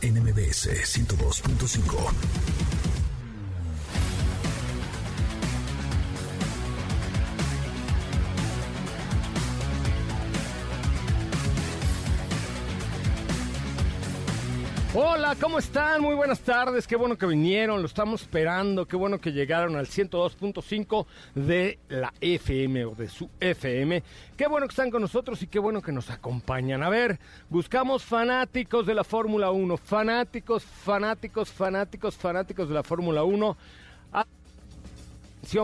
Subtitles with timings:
[0.00, 2.75] NMBS 102.5.
[14.98, 16.00] Hola, ¿cómo están?
[16.00, 19.88] Muy buenas tardes, qué bueno que vinieron, lo estamos esperando, qué bueno que llegaron al
[19.88, 24.02] 102.5 de la FM o de su FM.
[24.38, 26.82] Qué bueno que están con nosotros y qué bueno que nos acompañan.
[26.82, 27.18] A ver,
[27.50, 33.54] buscamos fanáticos de la Fórmula 1, fanáticos, fanáticos, fanáticos, fanáticos de la Fórmula 1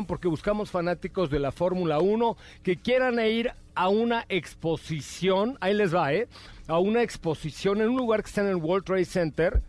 [0.07, 5.95] porque buscamos fanáticos de la Fórmula 1 que quieran ir a una exposición, ahí les
[5.95, 6.29] va, ¿eh?
[6.69, 9.63] A una exposición en un lugar que está en el World Trade Center,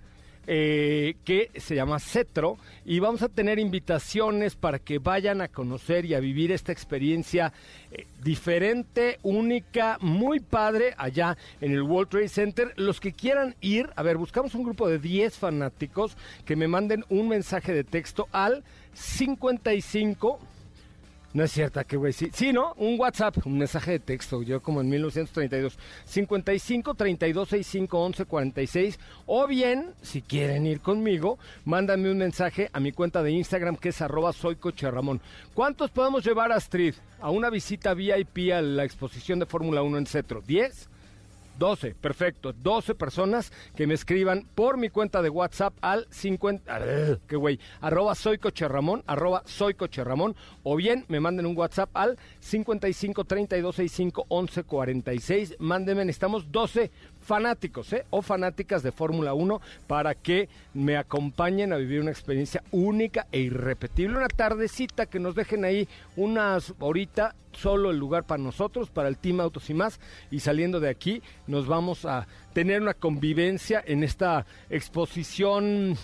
[0.45, 6.03] eh, que se llama Cetro y vamos a tener invitaciones para que vayan a conocer
[6.03, 7.53] y a vivir esta experiencia
[7.93, 12.73] eh, diferente, única, muy padre allá en el World Trade Center.
[12.75, 17.05] Los que quieran ir, a ver, buscamos un grupo de 10 fanáticos que me manden
[17.07, 18.65] un mensaje de texto al
[18.95, 20.41] 55
[21.34, 22.73] no es cierto, que güey, sí, sí, ¿no?
[22.77, 28.99] Un WhatsApp, un mensaje de texto, yo como en 1932, 55 32 65 11 46,
[29.26, 33.89] o bien, si quieren ir conmigo, mándame un mensaje a mi cuenta de Instagram que
[33.89, 35.22] es arroba soy Ramón.
[35.54, 39.98] ¿Cuántos podemos llevar a Astrid a una visita VIP a la exposición de Fórmula 1
[39.98, 40.43] en Cetro?
[40.43, 40.88] ¿10?
[41.63, 42.51] 12, perfecto.
[42.51, 48.15] 12 personas que me escriban por mi cuenta de WhatsApp al 50, qué güey, arroba
[48.15, 53.23] soy coche Ramón, arroba soy coche Ramón, o bien me manden un WhatsApp al 55
[53.23, 55.55] 32 65 11 46.
[55.59, 56.91] Mándenme, necesitamos 12
[57.23, 58.06] fanáticos ¿eh?
[58.10, 63.39] o fanáticas de Fórmula 1 para que me acompañen a vivir una experiencia única e
[63.39, 64.17] irrepetible.
[64.17, 69.17] Una tardecita que nos dejen ahí unas horitas, solo el lugar para nosotros, para el
[69.17, 70.00] Team Autos y más.
[70.32, 75.98] Y saliendo de aquí nos vamos a tener una convivencia en esta exposición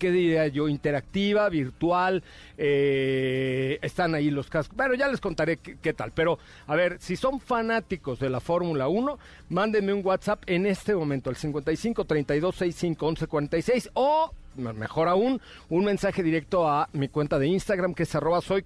[0.00, 0.66] ¿qué diría yo?
[0.66, 2.24] Interactiva, virtual,
[2.58, 4.76] eh, están ahí los cascos.
[4.76, 8.88] Bueno, ya les contaré qué, tal, pero a ver, si son fanáticos de la Fórmula
[8.88, 9.18] 1,
[9.50, 15.40] mándenme un WhatsApp en este momento, al 55 32 65 11 46 o mejor aún,
[15.68, 18.62] un mensaje directo a mi cuenta de Instagram que es arroba soy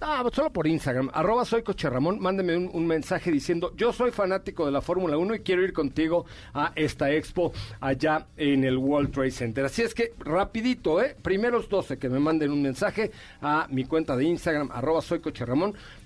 [0.00, 4.70] Ah, solo por Instagram, arroba soy Ramón, mándeme un, mensaje diciendo, yo soy fanático de
[4.70, 9.32] la Fórmula 1 y quiero ir contigo a esta expo allá en el World Trade
[9.32, 9.64] Center.
[9.64, 11.16] Así es que, rapidito, ¿eh?
[11.20, 13.10] Primeros 12 que me manden un mensaje
[13.42, 15.44] a mi cuenta de Instagram, arroba soy Coche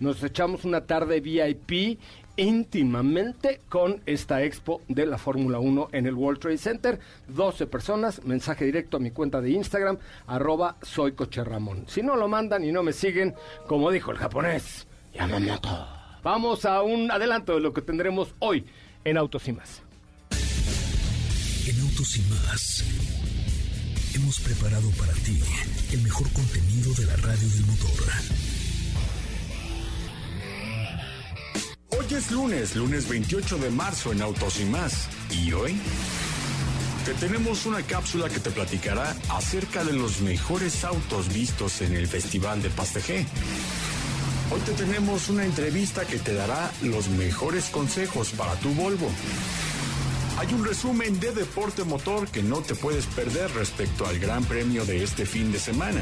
[0.01, 1.99] nos echamos una tarde VIP
[2.37, 7.01] íntimamente con esta expo de la Fórmula 1 en el World Trade Center.
[7.29, 11.85] 12 personas, mensaje directo a mi cuenta de Instagram, arroba soy Coche Ramón.
[11.89, 13.35] Si no lo mandan y no me siguen,
[13.67, 15.89] como dijo el japonés, Yamamoto.
[16.23, 18.65] Vamos a un adelanto de lo que tendremos hoy
[19.05, 19.83] en Autos y Más.
[21.67, 22.85] En Autos y Más
[24.15, 25.41] hemos preparado para ti
[25.93, 28.52] el mejor contenido de la radio del motor.
[31.99, 35.09] Hoy es lunes, lunes 28 de marzo en Autos y más.
[35.31, 35.79] ¿Y hoy?
[37.05, 42.07] Te tenemos una cápsula que te platicará acerca de los mejores autos vistos en el
[42.07, 43.27] Festival de Pastegé.
[44.51, 49.11] Hoy te tenemos una entrevista que te dará los mejores consejos para tu Volvo.
[50.39, 54.87] Hay un resumen de deporte motor que no te puedes perder respecto al Gran Premio
[54.87, 56.01] de este fin de semana.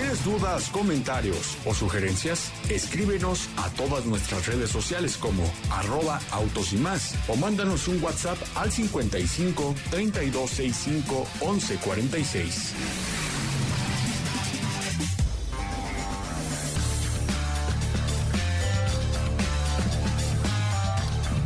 [0.00, 2.50] ¿Tienes dudas, comentarios o sugerencias?
[2.70, 8.38] Escríbenos a todas nuestras redes sociales como arroba autos y más o mándanos un WhatsApp
[8.56, 12.74] al 55 3265 1146.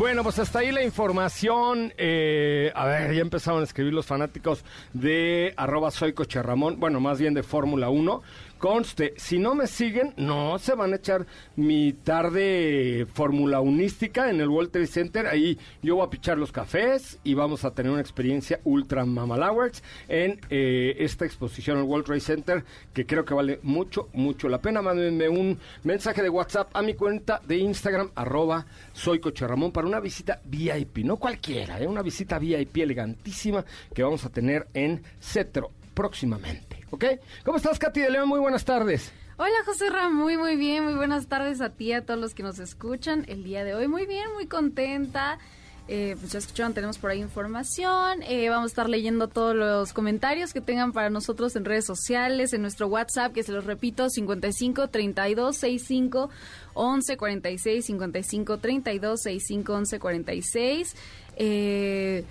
[0.04, 1.92] Bueno, pues hasta ahí la información.
[1.96, 7.18] Eh, a ver, ya empezaron a escribir los fanáticos de arroba soy Coche bueno, más
[7.18, 8.22] bien de Fórmula 1.
[8.58, 14.40] Conste, si no me siguen, no se van a echar mi tarde fórmula unística en
[14.40, 15.26] el World Trade Center.
[15.26, 19.82] Ahí yo voy a pichar los cafés y vamos a tener una experiencia ultra mamalowers
[20.08, 24.60] en eh, esta exposición al World Trade Center que creo que vale mucho, mucho la
[24.60, 24.80] pena.
[24.80, 30.00] Mándenme un mensaje de WhatsApp a mi cuenta de Instagram, arroba soy Ramón, para una
[30.00, 31.86] visita VIP, no cualquiera, ¿eh?
[31.86, 36.73] una visita VIP elegantísima que vamos a tener en Cetro próximamente.
[36.94, 37.04] ¿Ok?
[37.44, 38.28] ¿Cómo estás, Katy de León?
[38.28, 39.10] Muy buenas tardes.
[39.36, 42.44] Hola José Ram, muy muy bien, muy buenas tardes a ti, a todos los que
[42.44, 43.88] nos escuchan el día de hoy.
[43.88, 45.40] Muy bien, muy contenta.
[45.88, 48.22] Eh, pues ya escucharon, tenemos por ahí información.
[48.22, 52.52] Eh, vamos a estar leyendo todos los comentarios que tengan para nosotros en redes sociales,
[52.52, 56.30] en nuestro WhatsApp, que se los repito, 55 32 65
[56.74, 60.96] 11 46, 55 32 65 11 46.
[61.38, 62.24] Eh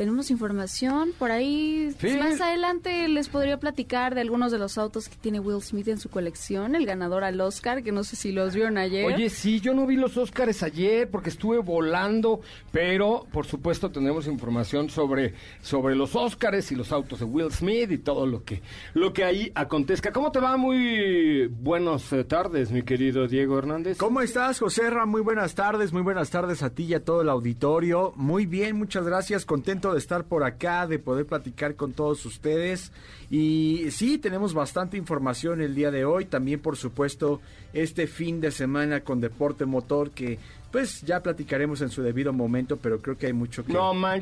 [0.00, 1.94] tenemos información por ahí.
[2.18, 5.98] Más adelante les podría platicar de algunos de los autos que tiene Will Smith en
[5.98, 9.04] su colección, el ganador al Oscar, que no sé si los vieron ayer.
[9.04, 12.40] Oye, sí, yo no vi los Oscars ayer porque estuve volando,
[12.72, 17.90] pero por supuesto tenemos información sobre, sobre los Oscars y los autos de Will Smith
[17.90, 18.62] y todo lo que,
[18.94, 20.12] lo que ahí acontezca.
[20.12, 20.56] ¿Cómo te va?
[20.56, 23.98] Muy buenas eh, tardes, mi querido Diego Hernández.
[23.98, 25.04] ¿Cómo estás, José Ra?
[25.04, 28.14] Muy buenas tardes, muy buenas tardes a ti y a todo el auditorio.
[28.16, 32.92] Muy bien, muchas gracias, contento de estar por acá, de poder platicar con todos ustedes.
[33.30, 36.24] Y sí, tenemos bastante información el día de hoy.
[36.24, 37.40] También, por supuesto,
[37.72, 40.38] este fin de semana con Deporte Motor que
[40.70, 43.74] pues ya platicaremos en su debido momento, pero creo que hay mucho que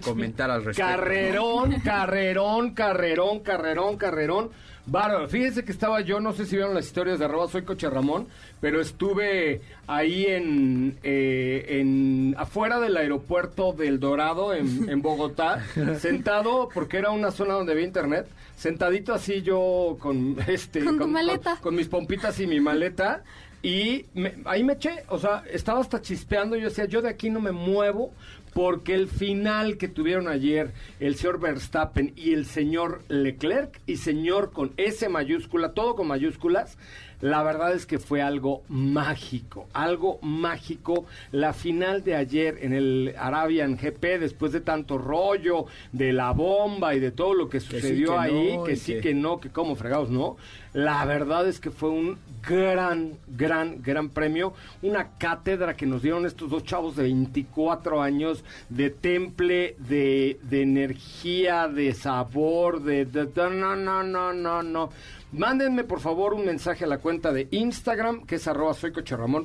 [0.02, 0.90] comentar al respecto.
[0.90, 4.50] Carrerón, carrerón, carrerón, carrerón, carrerón.
[4.90, 7.90] Bárbaro, fíjense que estaba yo, no sé si vieron las historias de arroba soy Coche
[7.90, 8.26] Ramón,
[8.60, 15.62] pero estuve ahí en, eh, en afuera del aeropuerto del Dorado en, en Bogotá,
[15.98, 18.26] sentado, porque era una zona donde había internet,
[18.56, 21.56] sentadito así yo con este con, maleta.
[21.60, 23.22] con, mis pompitas y mi maleta.
[23.60, 24.06] Y
[24.44, 26.54] ahí me eché, o sea, estaba hasta chispeando.
[26.54, 28.12] Yo decía, yo de aquí no me muevo
[28.54, 34.52] porque el final que tuvieron ayer el señor Verstappen y el señor Leclerc, y señor
[34.52, 36.76] con S mayúscula, todo con mayúsculas,
[37.20, 41.04] la verdad es que fue algo mágico, algo mágico.
[41.32, 46.94] La final de ayer en el Arabian GP, después de tanto rollo, de la bomba
[46.94, 50.36] y de todo lo que sucedió ahí, que sí, que no, que como fregados, ¿no?
[50.74, 54.52] La verdad es que fue un gran, gran, gran premio.
[54.82, 60.62] Una cátedra que nos dieron estos dos chavos de 24 años de temple, de, de
[60.62, 64.90] energía, de sabor, de, de, no, no, no, no, no.
[65.32, 68.92] Mándenme por favor un mensaje a la cuenta de Instagram, que es arroba soy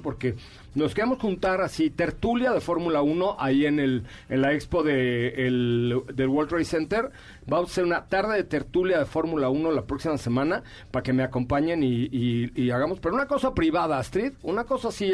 [0.02, 0.36] porque
[0.76, 5.30] nos queremos juntar así, tertulia de Fórmula 1, ahí en el en la expo de,
[5.46, 7.12] el, del World Trade Center.
[7.46, 11.14] Vamos a hacer una tarde de tertulia de Fórmula 1 la próxima semana para que
[11.14, 15.12] me acompañen y, y, hagamos, pero una cosa privada, Astrid, una cosa así,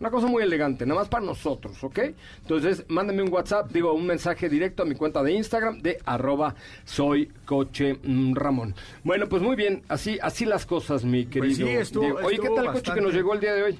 [0.00, 1.98] una cosa muy elegante, nada más para nosotros, ¿ok?
[2.40, 6.54] Entonces, mándenme un WhatsApp, digo, un mensaje directo a mi cuenta de Instagram de arroba
[6.84, 8.74] soy coche mm, Ramón.
[9.04, 12.16] Bueno, pues muy bien, así, así las cosas, mi pues querido.
[12.24, 13.78] Oye, ¿qué tal el coche que nos llegó el día de hoy?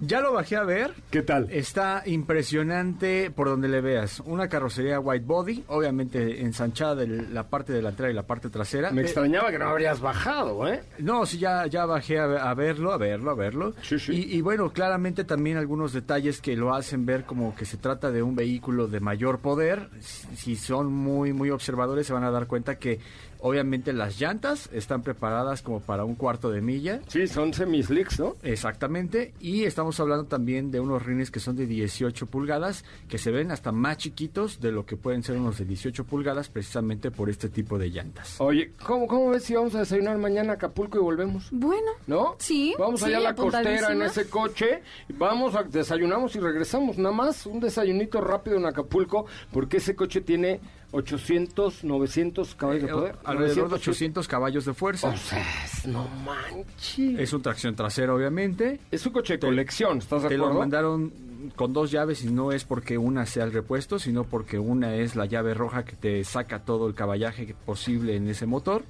[0.00, 0.92] Ya lo bajé a ver.
[1.10, 1.48] ¿Qué tal?
[1.50, 4.20] Está impresionante por donde le veas.
[4.20, 8.90] Una carrocería white body, obviamente ensanchada de la parte delantera y la parte trasera.
[8.90, 10.82] Me eh, extrañaba que no habrías bajado, ¿eh?
[10.98, 13.74] No, sí, ya, ya bajé a, verlo, a verlo, a verlo.
[13.82, 14.12] Sí, sí.
[14.12, 18.10] Y, y, bueno, claramente también algunos detalles que lo hacen ver como que se trata
[18.10, 19.90] de un vehículo de mayor poder.
[20.00, 23.00] Si son muy, muy observadores se van a dar cuenta que
[23.42, 27.00] Obviamente las llantas están preparadas como para un cuarto de milla.
[27.08, 28.36] Sí, son semi-slicks, ¿no?
[28.42, 29.34] Exactamente.
[29.40, 33.50] Y estamos hablando también de unos rines que son de 18 pulgadas, que se ven
[33.50, 37.48] hasta más chiquitos de lo que pueden ser unos de 18 pulgadas, precisamente por este
[37.48, 38.40] tipo de llantas.
[38.40, 41.48] Oye, ¿cómo, cómo ves si vamos a desayunar mañana a Acapulco y volvemos?
[41.50, 41.92] Bueno.
[42.06, 42.36] ¿No?
[42.38, 42.74] Sí.
[42.78, 46.98] Vamos allá a la costera en ese coche, vamos, a, desayunamos y regresamos.
[46.98, 50.60] Nada más un desayunito rápido en Acapulco, porque ese coche tiene
[50.92, 53.16] 800, 900 caballos de eh, poder.
[53.24, 55.08] alrededor de 800 caballos de fuerza.
[55.08, 55.44] O sea,
[55.86, 57.18] no manches.
[57.18, 58.80] Es un tracción trasera, obviamente.
[58.90, 60.46] Es un coche de colección, ¿estás de acuerdo?
[60.46, 61.12] Te lo mandaron
[61.56, 65.16] con dos llaves y no es porque una sea el repuesto, sino porque una es
[65.16, 68.82] la llave roja que te saca todo el caballaje posible en ese motor.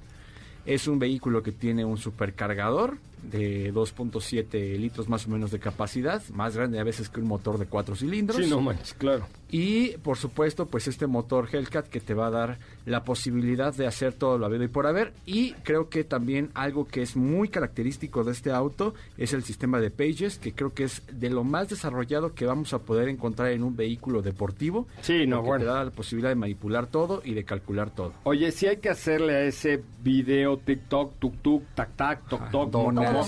[0.67, 6.23] Es un vehículo que tiene un supercargador de 2.7 litros más o menos de capacidad,
[6.31, 8.43] más grande a veces que un motor de cuatro cilindros.
[8.43, 9.27] Sí, no manches, claro.
[9.51, 13.87] Y por supuesto, pues este motor Hellcat que te va a dar la posibilidad de
[13.87, 15.13] hacer todo lo habido y por haber.
[15.27, 19.81] Y creo que también algo que es muy característico de este auto es el sistema
[19.81, 23.51] de Pages, que creo que es de lo más desarrollado que vamos a poder encontrar
[23.51, 24.87] en un vehículo deportivo.
[25.03, 25.65] Sí, no, bueno.
[25.65, 28.13] Te da la posibilidad de manipular todo y de calcular todo.
[28.25, 32.71] Oye, si hay que hacerle a ese video TikTok, tuk tuk, tac tac, toc toc,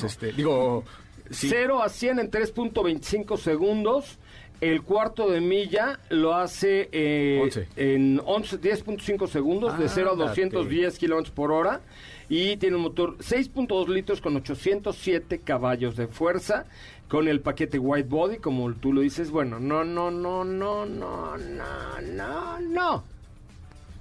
[0.04, 0.84] Este, digo,
[1.30, 1.48] sí.
[1.50, 4.18] 0 a 100 en 3.25 segundos.
[4.60, 7.66] El cuarto de milla lo hace eh, Once.
[7.74, 10.42] en 11 10.5 segundos, de 0 a Ándate.
[10.42, 11.80] 210 kilómetros por hora.
[12.28, 16.66] Y tiene un motor 6.2 litros con 807 caballos de fuerza.
[17.08, 19.30] Con el paquete White Body, como tú lo dices.
[19.32, 23.04] Bueno, no, no, no, no, no, no, no, no.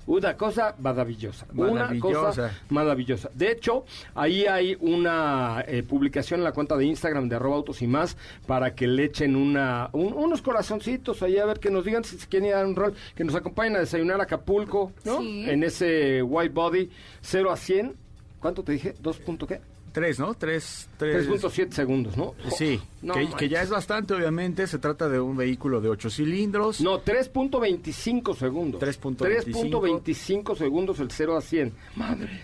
[0.08, 1.46] Una cosa maravillosa.
[1.54, 2.52] Una cosa Maravillosa.
[2.70, 3.30] maravillosa.
[3.34, 7.82] De hecho, ahí hay una eh, publicación en la cuenta de Instagram de arroba autos
[7.82, 8.18] y más
[8.48, 12.18] para que le echen una, un- unos corazoncitos ahí a ver que nos digan si
[12.18, 15.20] se quieren ir a dar un rol, que nos acompañen a desayunar a Acapulco, ¿no?
[15.20, 15.46] Sí.
[15.50, 16.90] En ese white body
[17.22, 17.96] 0 a 100.
[18.40, 18.96] ¿Cuánto te dije?
[19.02, 19.62] ¿2 punto qué?
[19.92, 20.34] Tres, ¿no?
[20.34, 21.28] Tres, tres.
[21.28, 22.34] 3.7 segundos, ¿no?
[22.58, 24.66] Sí, No que, que ya es bastante, obviamente.
[24.68, 26.80] Se trata de un vehículo de ocho cilindros.
[26.82, 28.82] No, 3.25 segundos.
[28.82, 29.52] 3.25.
[29.72, 31.74] 3.25 segundos el 0 a 100.
[31.96, 32.42] Madres.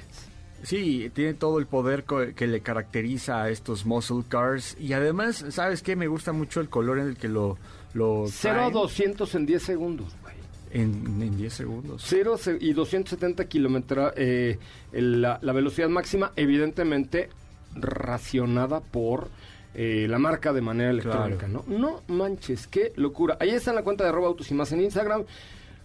[0.64, 4.76] Sí, tiene todo el poder que le caracteriza a estos muscle cars.
[4.80, 5.96] Y además, ¿sabes qué?
[5.96, 7.58] Me gusta mucho el color en el que lo,
[7.94, 10.37] lo 0 a traen 200 en 10 segundos, güey.
[10.72, 12.04] En, en 10 segundos.
[12.06, 14.58] 0 y 270 kilómetros, eh,
[14.92, 17.30] el- la, la velocidad máxima, evidentemente
[17.76, 19.30] racionada por
[19.76, 21.64] eh, la marca de manera electrónica, Claro.
[21.68, 21.78] ¿no?
[21.78, 23.38] No manches, qué locura.
[23.40, 25.24] Ahí está en la cuenta de arroba autos y más en Instagram.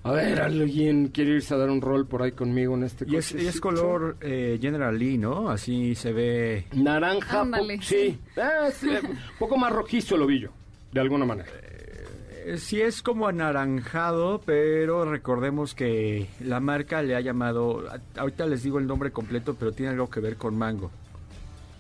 [0.05, 3.17] A ver, alguien quiere irse a dar un rol por ahí conmigo en este Y
[3.17, 5.49] es, y es color eh, General Lee, ¿no?
[5.49, 6.65] Así se ve.
[6.73, 7.79] Naranja, po- sí.
[7.83, 8.19] sí.
[8.69, 10.51] Es, eh, un poco más rojizo el ovillo,
[10.93, 11.49] de alguna manera.
[12.45, 17.85] Eh, sí es como anaranjado, pero recordemos que la marca le ha llamado.
[18.17, 20.91] Ahorita les digo el nombre completo, pero tiene algo que ver con mango.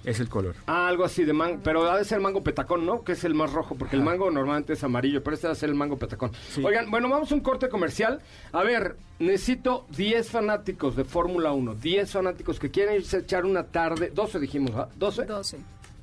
[0.05, 0.57] Es el color.
[0.67, 3.05] Ah, algo así de mango, pero ha de ser mango petacón, ¿no?
[3.05, 5.57] Que es el más rojo, porque el mango normalmente es amarillo, pero este va a
[5.57, 6.33] ser el mango petacón.
[6.51, 6.63] Sí.
[6.65, 8.21] Oigan, bueno, vamos a un corte comercial.
[8.53, 13.45] A ver, necesito 10 fanáticos de Fórmula 1, 10 fanáticos que quieren irse a echar
[13.45, 14.89] una tarde, 12 dijimos, ¿ah?
[14.99, 15.25] ¿12?
[15.25, 15.59] 12.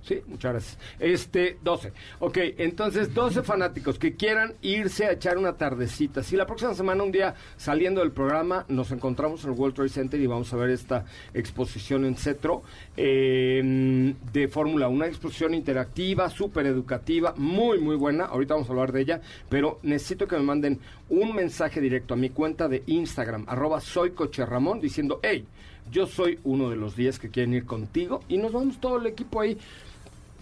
[0.10, 0.78] Sí, muchas gracias.
[0.98, 1.94] Este, 12.
[2.18, 6.24] Ok, entonces 12 fanáticos que quieran irse a echar una tardecita.
[6.24, 9.90] Si la próxima semana, un día saliendo del programa, nos encontramos en el World Trade
[9.90, 12.64] Center y vamos a ver esta exposición en Cetro
[12.98, 14.96] eh, de Fórmula 1.
[14.96, 18.26] Una exposición interactiva, súper educativa, muy, muy buena.
[18.26, 22.18] Ahorita vamos a hablar de ella, pero necesito que me manden un mensaje directo a
[22.18, 25.46] mi cuenta de Instagram, arroba soy Coche Ramón, diciendo, hey,
[25.92, 29.08] yo soy uno de los 10 que quieren ir contigo y nos vamos todo el
[29.08, 29.58] equipo ahí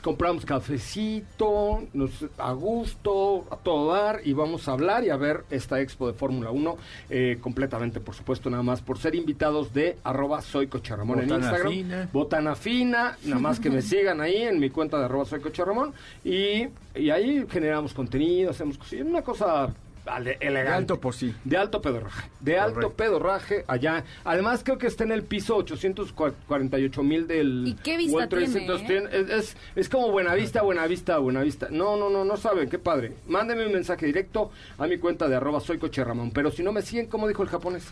[0.07, 5.43] compramos cafecito, nos, a gusto, a todo dar y vamos a hablar y a ver
[5.49, 6.77] esta expo de Fórmula 1
[7.09, 11.69] eh, completamente, por supuesto, nada más por ser invitados de arroba soy en Instagram.
[11.69, 12.09] fina.
[12.13, 15.65] Botana fina, nada más que me sigan ahí en mi cuenta de arroba soy Coche
[15.65, 15.91] Ramón
[16.23, 19.73] y, y ahí generamos contenido, hacemos cosillas, una cosa
[20.09, 20.69] ale- elegante.
[20.71, 21.35] De alto por sí.
[21.43, 22.29] De alto pedorraje.
[22.39, 22.95] De alto Correcto.
[22.95, 24.03] pedorraje allá.
[24.23, 28.47] Además creo que está en el piso 848 mil del ¿Y qué vista World tiene,
[28.47, 28.75] Center.
[28.75, 28.83] eh?
[28.87, 31.67] Tiene- Es, es, es como Buenavista, Buenavista, Buenavista.
[31.69, 33.13] No, no, no, no saben, qué padre.
[33.27, 36.31] Mándenme un mensaje directo a mi cuenta de arroba soy coche Ramón.
[36.31, 37.85] Pero si no me siguen, como dijo el japonés,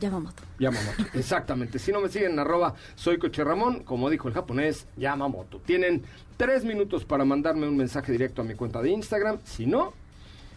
[0.00, 0.42] Yamamoto.
[0.58, 1.04] Yamamoto.
[1.14, 1.78] Exactamente.
[1.78, 5.60] Si no me siguen en arroba soy coche Ramón, como dijo el japonés, Yamamoto.
[5.60, 6.02] Tienen
[6.36, 9.38] tres minutos para mandarme un mensaje directo a mi cuenta de Instagram.
[9.44, 9.92] Si no,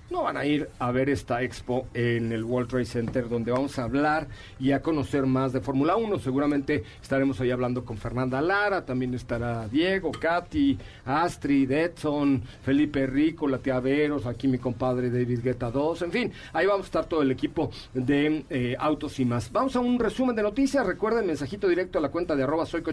[0.09, 3.77] no van a ir a ver esta expo en el World Trade Center donde vamos
[3.77, 4.27] a hablar
[4.59, 6.19] y a conocer más de Fórmula 1.
[6.19, 13.47] Seguramente estaremos ahí hablando con Fernanda Lara, también estará Diego, Katy, Astrid, Edson, Felipe Rico,
[13.47, 17.05] la tía Veros, aquí mi compadre David Guetta 2, en fin, ahí vamos a estar
[17.05, 19.51] todo el equipo de eh, Autos y más.
[19.51, 22.83] Vamos a un resumen de noticias, recuerden mensajito directo a la cuenta de arroba soy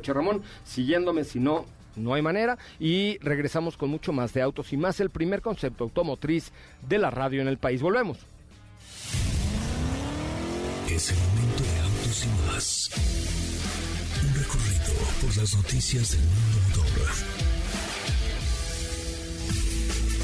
[0.65, 1.65] siguiéndome si no
[1.97, 2.59] no hay manera.
[2.79, 6.53] Y regresamos con mucho más de autos y más, el primer concepto automotriz
[6.89, 7.83] de la radio en el país.
[7.83, 8.19] Volvemos.
[10.91, 12.91] Es el momento de autos y más.
[14.23, 17.45] Un recorrido por las noticias del mundo motor.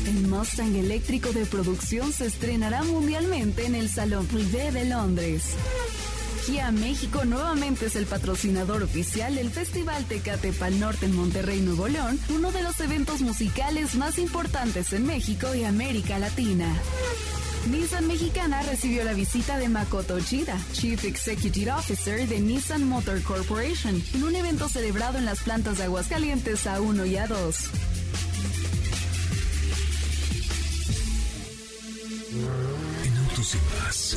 [0.06, 5.54] El Mustang eléctrico de producción se estrenará mundialmente en el Salón Privé de Londres.
[6.72, 12.18] México nuevamente es el patrocinador oficial del Festival Tecate Pal Norte en Monterrey, Nuevo León,
[12.28, 16.66] uno de los eventos musicales más importantes en México y América Latina.
[17.70, 24.02] Nissan Mexicana recibió la visita de Makoto Uchida, Chief Executive Officer de Nissan Motor Corporation,
[24.14, 27.54] en un evento celebrado en las plantas de Aguascalientes A1 y A2.
[33.04, 34.16] En Autos y Más,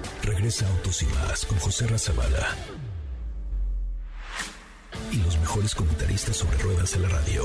[0.31, 2.55] Regresa Autos y Más con José Razabala.
[5.11, 7.43] Y los mejores comentaristas sobre ruedas de la radio.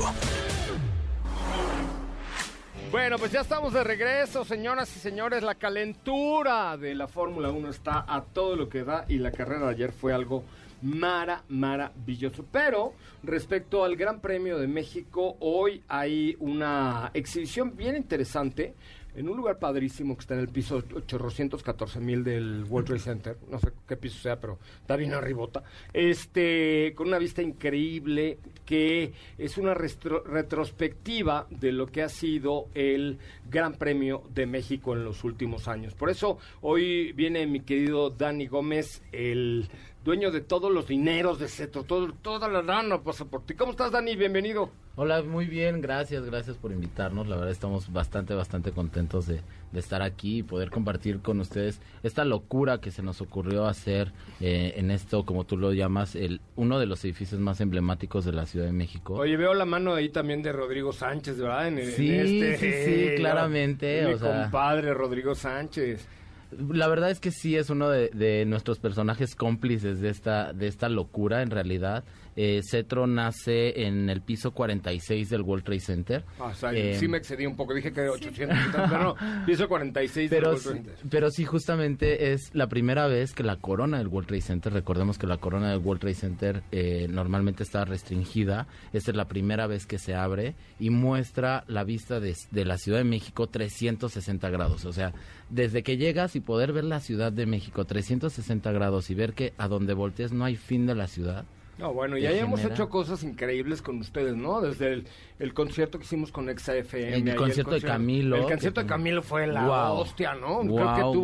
[2.89, 5.43] Bueno, pues ya estamos de regreso, señoras y señores.
[5.43, 9.65] La calentura de la Fórmula 1 está a todo lo que da y la carrera
[9.65, 10.45] de ayer fue algo
[10.81, 12.45] mara, maravilloso.
[12.49, 18.75] Pero respecto al Gran Premio de México, hoy hay una exhibición bien interesante
[19.17, 23.37] en un lugar padrísimo que está en el piso 814 mil del World Trade Center.
[23.49, 25.63] No sé qué piso sea, pero está bien arribota.
[25.91, 33.17] Este, con una vista increíble que es una retrospectiva de lo que ha sido el
[33.49, 35.95] Gran Premio de México en los últimos años.
[35.95, 39.67] Por eso hoy viene mi querido Dani Gómez, el
[40.07, 43.55] dueño de todos los dineros de Cetro, todo, toda la lana pasa por ti.
[43.55, 44.15] ¿Cómo estás, Dani?
[44.15, 44.71] Bienvenido.
[44.95, 47.27] Hola, muy bien, gracias, gracias por invitarnos.
[47.27, 49.41] La verdad estamos bastante, bastante contentos de,
[49.73, 54.13] de estar aquí y poder compartir con ustedes esta locura que se nos ocurrió hacer
[54.39, 58.31] eh, en esto, como tú lo llamas, el uno de los edificios más emblemáticos de
[58.31, 59.15] la Ciudad de México.
[59.15, 61.67] Oye, veo la mano ahí también de Rodrigo Sánchez, ¿verdad?
[61.67, 66.07] En, en Sí, este, sí, sí, eh, claramente, Mi o sea- compadre Rodrigo Sánchez.
[66.51, 70.87] La verdad es que sí es uno de, nuestros personajes cómplices de esta, de esta
[70.89, 72.03] locura en realidad.
[72.39, 76.23] Eh, Cetro nace en el piso 46 del World Trade Center.
[76.39, 79.15] Ah, o sea, Eh, sí me excedí un poco, dije que 800, pero no,
[79.47, 81.09] piso 46 del Pero, World sí- Trade Center.
[81.09, 85.17] pero sí, justamente es la primera vez que la corona del World Trade Center, recordemos
[85.17, 89.65] que la corona del World Trade Center eh, normalmente está restringida, esta es la primera
[89.65, 94.49] vez que se abre y muestra la vista de, de la Ciudad de México 360
[94.51, 95.11] grados, o sea,
[95.49, 99.53] desde que llegas y poder ver la Ciudad de México 360 grados y ver que
[99.57, 101.45] a donde voltees no hay fin de la ciudad.
[101.77, 104.61] No, bueno, y te ahí hemos hecho cosas increíbles con ustedes, ¿no?
[104.61, 107.13] Desde el, el concierto que hicimos con XFM.
[107.17, 109.97] El ahí concierto de Camilo, El concierto que de fue- Camilo fue la Guau.
[109.97, 110.61] hostia, ¿no?
[110.61, 111.17] Creo Guau, que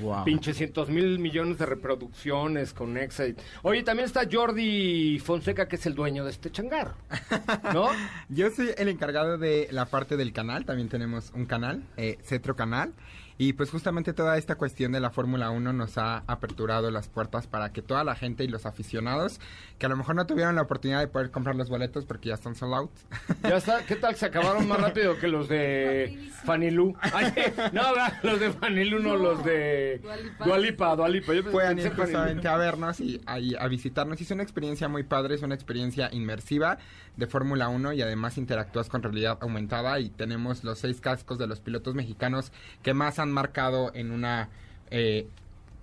[0.00, 3.24] tuvo pinche cientos mil millones de reproducciones con Exa.
[3.62, 6.94] Oye, también está Jordi Fonseca, que es el dueño de este changar,
[7.74, 7.88] ¿no?
[8.30, 12.56] Yo soy el encargado de la parte del canal, también tenemos un canal, eh, Cetro
[12.56, 12.92] Canal,
[13.38, 17.46] y pues justamente toda esta cuestión de la Fórmula 1 nos ha aperturado las puertas
[17.46, 19.40] para que toda la gente y los aficionados,
[19.78, 22.34] que a lo mejor no tuvieron la oportunidad de poder comprar los boletos porque ya
[22.34, 22.90] están sold out,
[23.44, 24.16] Ya está, ¿qué tal?
[24.16, 26.30] Se acabaron más rápido que los de.
[27.00, 27.32] Ay,
[27.72, 28.14] no, ¿verdad?
[28.24, 30.44] los de Fanny Lu, no, los de Dua Lipa.
[30.44, 31.34] Dualipa, Dualipa.
[31.34, 34.20] Yo que ir justamente a vernos y ahí a visitarnos.
[34.20, 36.78] Y es una experiencia muy padre, es una experiencia inmersiva
[37.18, 41.48] de Fórmula 1 y además interactúas con realidad aumentada y tenemos los seis cascos de
[41.48, 44.48] los pilotos mexicanos que más han marcado en una...
[44.90, 45.26] eh,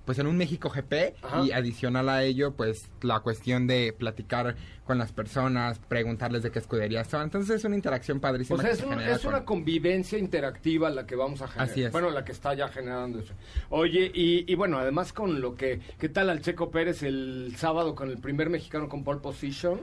[0.05, 1.41] pues en un México GP Ajá.
[1.45, 4.55] y adicional a ello pues la cuestión de platicar
[4.86, 7.23] con las personas, preguntarles de qué escudería son.
[7.23, 8.60] Entonces es una interacción padrísima.
[8.60, 11.41] O sea, que es, se un- genera es con- una convivencia interactiva la que vamos
[11.41, 11.71] a generar.
[11.71, 11.91] Así es.
[11.91, 13.34] Bueno, la que está ya generando eso.
[13.71, 15.79] Oye, y, y bueno, además con lo que...
[15.97, 19.79] ¿Qué tal al Checo Pérez el sábado con el primer mexicano con pole position?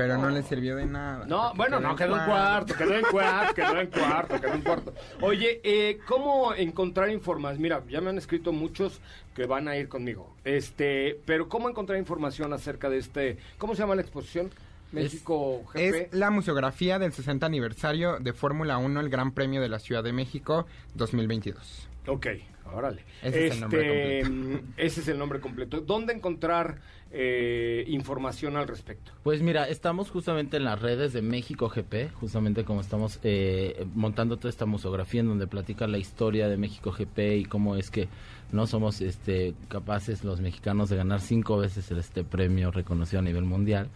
[0.00, 1.26] Pero no le sirvió de nada.
[1.26, 4.94] No, bueno, no, quedó en cuarto, quedó en cuarto, quedó en cuarto, quedó en cuarto.
[5.20, 7.60] Oye, eh, ¿cómo encontrar información?
[7.60, 8.98] Mira, ya me han escrito muchos
[9.34, 10.34] que van a ir conmigo.
[10.42, 14.50] Este, pero ¿cómo encontrar información acerca de este, ¿cómo se llama la exposición?
[14.92, 15.76] México GP.
[15.76, 20.02] Es la museografía del 60 aniversario de Fórmula 1, el Gran Premio de la Ciudad
[20.02, 21.88] de México 2022.
[22.06, 22.26] Ok,
[22.72, 23.04] órale.
[23.22, 25.80] Ese es el nombre Este, mm, ese es el nombre completo.
[25.80, 26.80] ¿Dónde encontrar
[27.12, 29.12] eh, información al respecto?
[29.22, 34.38] Pues mira, estamos justamente en las redes de México GP, justamente como estamos eh, montando
[34.38, 38.08] toda esta musografía en donde platica la historia de México GP y cómo es que
[38.52, 43.44] no somos este, capaces los mexicanos de ganar cinco veces este premio reconocido a nivel
[43.44, 43.88] mundial.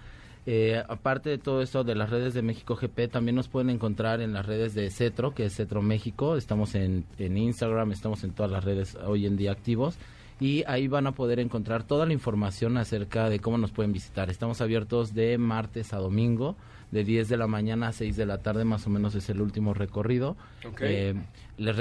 [0.46, 4.20] Eh, aparte de todo esto de las redes de México GP, también nos pueden encontrar
[4.20, 6.36] en las redes de Cetro, que es Cetro México.
[6.36, 9.96] Estamos en, en Instagram, estamos en todas las redes hoy en día activos.
[10.40, 14.30] Y ahí van a poder encontrar toda la información acerca de cómo nos pueden visitar.
[14.30, 16.56] Estamos abiertos de martes a domingo,
[16.94, 19.40] de 10 de la mañana a 6 de la tarde, más o menos es el
[19.40, 20.36] último recorrido.
[20.64, 20.80] Ok.
[20.82, 21.14] Eh,
[21.56, 21.76] les,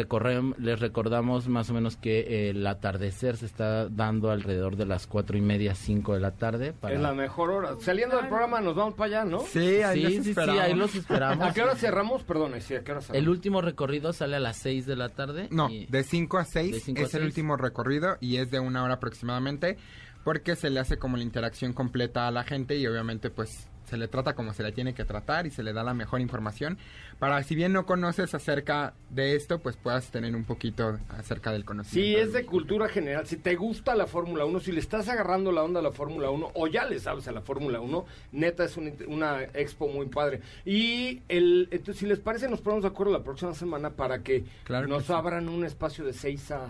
[0.58, 5.06] les recordamos más o menos que eh, el atardecer se está dando alrededor de las
[5.06, 6.74] cuatro y media, 5 de la tarde.
[6.74, 6.96] Para...
[6.96, 7.76] Es la mejor hora.
[7.80, 9.42] Saliendo del programa nos vamos para allá, ¿no?
[9.42, 11.48] Sí, ahí Sí, los sí, ahí los esperamos.
[11.48, 12.24] ¿A qué hora cerramos?
[12.24, 13.22] Perdón, sí, ¿a qué hora cerramos?
[13.22, 15.48] El último recorrido sale a las 6 de la tarde.
[15.52, 18.50] No, y- de 5 a 6 De cinco a es el último recorrido y es
[18.50, 19.78] de una hora aproximadamente
[20.24, 23.98] porque se le hace como la interacción completa a la gente y obviamente pues se
[23.98, 26.78] le trata como se le tiene que tratar y se le da la mejor información
[27.20, 31.66] para si bien no conoces acerca de esto pues puedas tener un poquito acerca del
[31.66, 32.18] conocimiento.
[32.20, 33.26] Sí, es de cultura general.
[33.28, 36.30] Si te gusta la Fórmula 1, si le estás agarrando la onda a la Fórmula
[36.30, 40.08] 1 o ya le sabes a la Fórmula 1, neta es una, una expo muy
[40.08, 40.42] padre.
[40.66, 44.44] Y el, entonces, si les parece, nos ponemos de acuerdo la próxima semana para que
[44.64, 45.14] Claro que nos sí.
[45.14, 46.68] abran un espacio de 6 a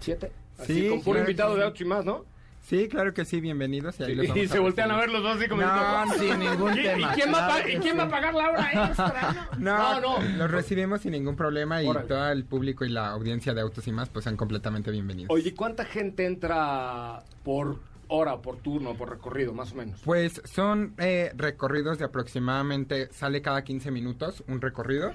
[0.00, 0.32] 7.
[0.58, 1.58] Así Sí, con puro claro invitado sí.
[1.58, 2.24] de autos y más, ¿no?
[2.68, 5.22] Sí, claro que sí, bienvenidos y ahí los y vamos se voltean a ver los
[5.22, 7.64] dos así como No, diciendo, sin ningún ¿Y- tema, ¿Y quién, va a, claro pa-
[7.66, 8.10] que ¿y quién va a sí.
[8.12, 9.48] pagar la hora extra?
[9.56, 10.18] No, no.
[10.20, 10.36] no.
[10.36, 12.08] los recibimos sin ningún problema y Órale.
[12.08, 15.30] todo el público y la audiencia de autos y más pues sean completamente bienvenidos.
[15.30, 17.78] Oye, ¿cuánta gente entra por
[18.08, 20.00] hora, por turno, por recorrido, más o menos?
[20.04, 25.12] Pues son eh, recorridos de aproximadamente, sale cada 15 minutos un recorrido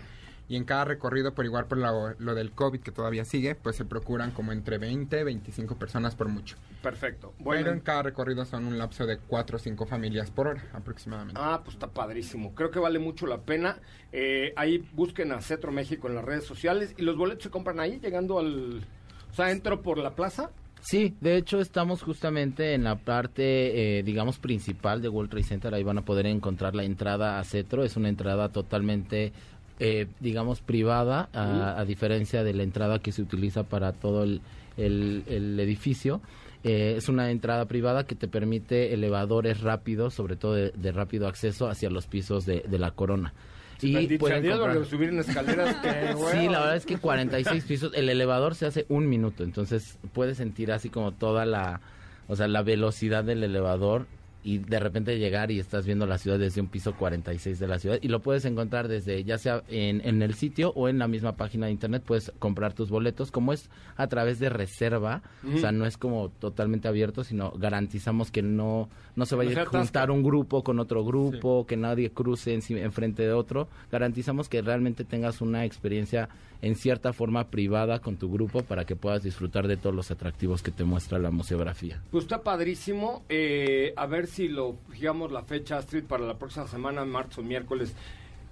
[0.49, 3.75] y en cada recorrido por igual por lo, lo del COVID que todavía sigue, pues
[3.75, 6.57] se procuran como entre 20, 25 personas por mucho.
[6.81, 7.33] Perfecto.
[7.37, 10.63] Pero Bueno, en cada recorrido son un lapso de 4 o 5 familias por hora
[10.73, 11.39] aproximadamente.
[11.41, 12.53] Ah, pues está padrísimo.
[12.53, 13.79] Creo que vale mucho la pena.
[14.11, 17.79] Eh, ahí busquen a Cetro México en las redes sociales y los boletos se compran
[17.79, 18.85] ahí, llegando al...
[19.31, 20.51] O sea, entro por la plaza.
[20.83, 25.73] Sí, de hecho estamos justamente en la parte, eh, digamos, principal de World Trade Center.
[25.73, 27.85] Ahí van a poder encontrar la entrada a Cetro.
[27.85, 29.31] Es una entrada totalmente,
[29.79, 34.41] eh, digamos, privada, a, a diferencia de la entrada que se utiliza para todo el,
[34.77, 36.21] el- el edificio.
[36.63, 41.27] Eh, es una entrada privada que te permite elevadores rápidos, sobre todo de, de rápido
[41.27, 43.33] acceso hacia los pisos de, de la corona.
[43.81, 45.75] Bendito sea pueden comprar- subir en escaleras.
[45.81, 46.47] que, Sí, güey.
[46.47, 50.71] la verdad es que 46 pisos, el elevador se hace un minuto, entonces puedes sentir
[50.71, 51.81] así como toda la,
[52.29, 54.05] o sea, la velocidad del elevador
[54.43, 57.79] y de repente llegar y estás viendo la ciudad desde un piso 46 de la
[57.79, 61.07] ciudad y lo puedes encontrar desde ya sea en, en el sitio o en la
[61.07, 65.21] misma página de internet puedes comprar tus boletos como es a través de reserva
[65.55, 69.61] o sea no es como totalmente abierto sino garantizamos que no no se vaya No
[69.61, 73.67] a juntar un grupo con otro grupo que nadie cruce encima- enfrente de otro.
[73.91, 76.29] Garantizamos que realmente tengas una experiencia
[76.63, 80.63] en cierta forma privada con tu grupo para que puedas disfrutar de todos los atractivos
[80.63, 83.23] que te muestra la museografía Pues está padrísimo.
[83.29, 87.43] Eh, a ver si lo fijamos la fecha, Astrid, para la próxima semana, martes o
[87.43, 87.93] miércoles.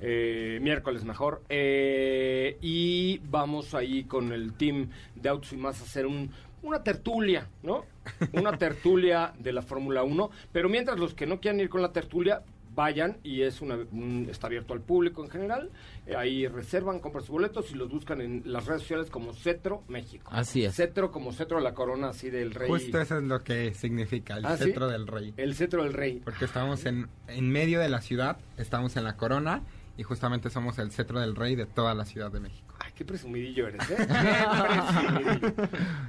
[0.01, 1.41] eh, miércoles mejor.
[1.49, 6.31] Eh, y vamos ahí con el team de Autos y Más a hacer un,
[6.63, 7.85] una tertulia, ¿no?
[8.33, 10.29] Una tertulia de la Fórmula 1.
[10.51, 12.41] Pero mientras los que no quieran ir con la tertulia,
[12.73, 15.69] vayan y es una, un- está abierto al público en general.
[16.05, 19.83] Eh, ahí reservan, compran sus boletos y los buscan en las redes sociales como Cetro
[19.87, 20.29] México.
[20.33, 20.75] Así es.
[20.75, 22.69] Cetro como Cetro de la Corona, así del rey.
[22.69, 24.65] Justo eso es lo que significa el ¿Ah, sí?
[24.65, 25.33] cetro del rey.
[25.37, 26.21] El cetro del rey.
[26.23, 29.63] Porque estamos en, en medio de la ciudad, estamos en la corona
[29.97, 32.70] y justamente somos el cetro del rey de toda la Ciudad de México.
[33.01, 33.95] Qué presumidillo eres, ¿eh?
[33.97, 35.53] Qué presumidillo.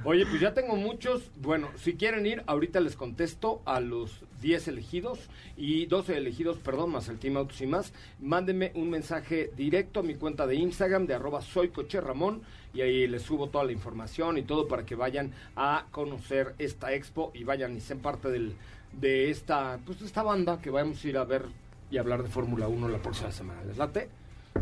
[0.03, 1.31] Oye, pues ya tengo muchos.
[1.41, 5.17] Bueno, si quieren ir, ahorita les contesto a los 10 elegidos
[5.57, 7.93] y 12 elegidos, perdón, más el Team Autos y más.
[8.21, 12.43] Mándenme un mensaje directo a mi cuenta de Instagram de arroba soy Coche Ramón
[12.75, 16.93] y ahí les subo toda la información y todo para que vayan a conocer esta
[16.93, 18.53] expo y vayan y sean parte del,
[18.91, 21.45] de esta, pues, de esta banda que vamos a ir a ver
[21.89, 23.63] y hablar de Fórmula 1 la próxima semana.
[23.63, 24.09] ¿Les late?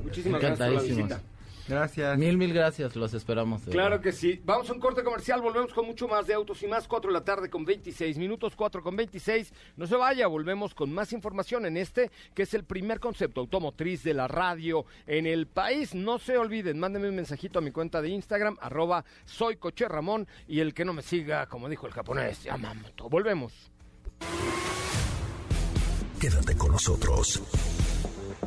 [0.02, 1.22] Muchísimas gracias por la visita.
[1.68, 2.18] Gracias.
[2.18, 4.02] mil mil gracias los esperamos Claro verdad.
[4.04, 4.42] que sí.
[4.44, 7.14] Vamos a un corte comercial, volvemos con mucho más de Autos y Más, 4 de
[7.14, 9.54] la tarde con 26 minutos, 4 con 26.
[9.78, 14.04] No se vaya, volvemos con más información en este, que es el primer concepto automotriz
[14.04, 15.94] de la radio en el país.
[15.96, 20.28] No se olviden, mándenme un mensajito a mi cuenta de Instagram, arroba soy Coche Ramón,
[20.48, 23.10] y el que no me siga, como dijo el japonés, Yamamoto.
[23.10, 23.72] Volvemos.
[26.20, 27.42] Quédate con nosotros.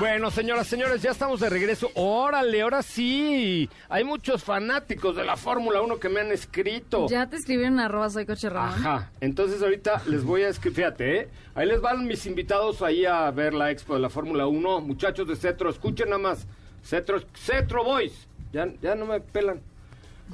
[0.00, 1.90] Bueno, señoras, señores, ya estamos de regreso.
[1.94, 3.68] Órale, ahora sí.
[3.90, 7.06] Hay muchos fanáticos de la Fórmula 1 que me han escrito.
[7.06, 8.78] Ya te escribieron en arroba soy coche Ramón.
[8.78, 9.10] Ajá.
[9.20, 11.28] Entonces ahorita les voy a escribir, fíjate, ¿eh?
[11.54, 14.80] Ahí les van mis invitados ahí a ver la expo de la Fórmula 1.
[14.80, 16.46] Muchachos de Cetro, escuchen nada más.
[16.82, 18.26] Cetro, Cetro Boys.
[18.54, 19.60] Ya, ya no me pelan.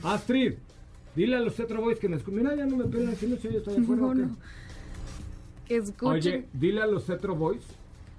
[0.05, 0.55] Astrid,
[1.17, 2.39] dile a los Cetro Boys que me escuchen.
[2.39, 4.15] Mira, ya no me pelan, si no sé, yo estoy de acuerdo.
[5.67, 6.13] Que escuchen.
[6.13, 7.65] Oye, dile a los Cetro Boys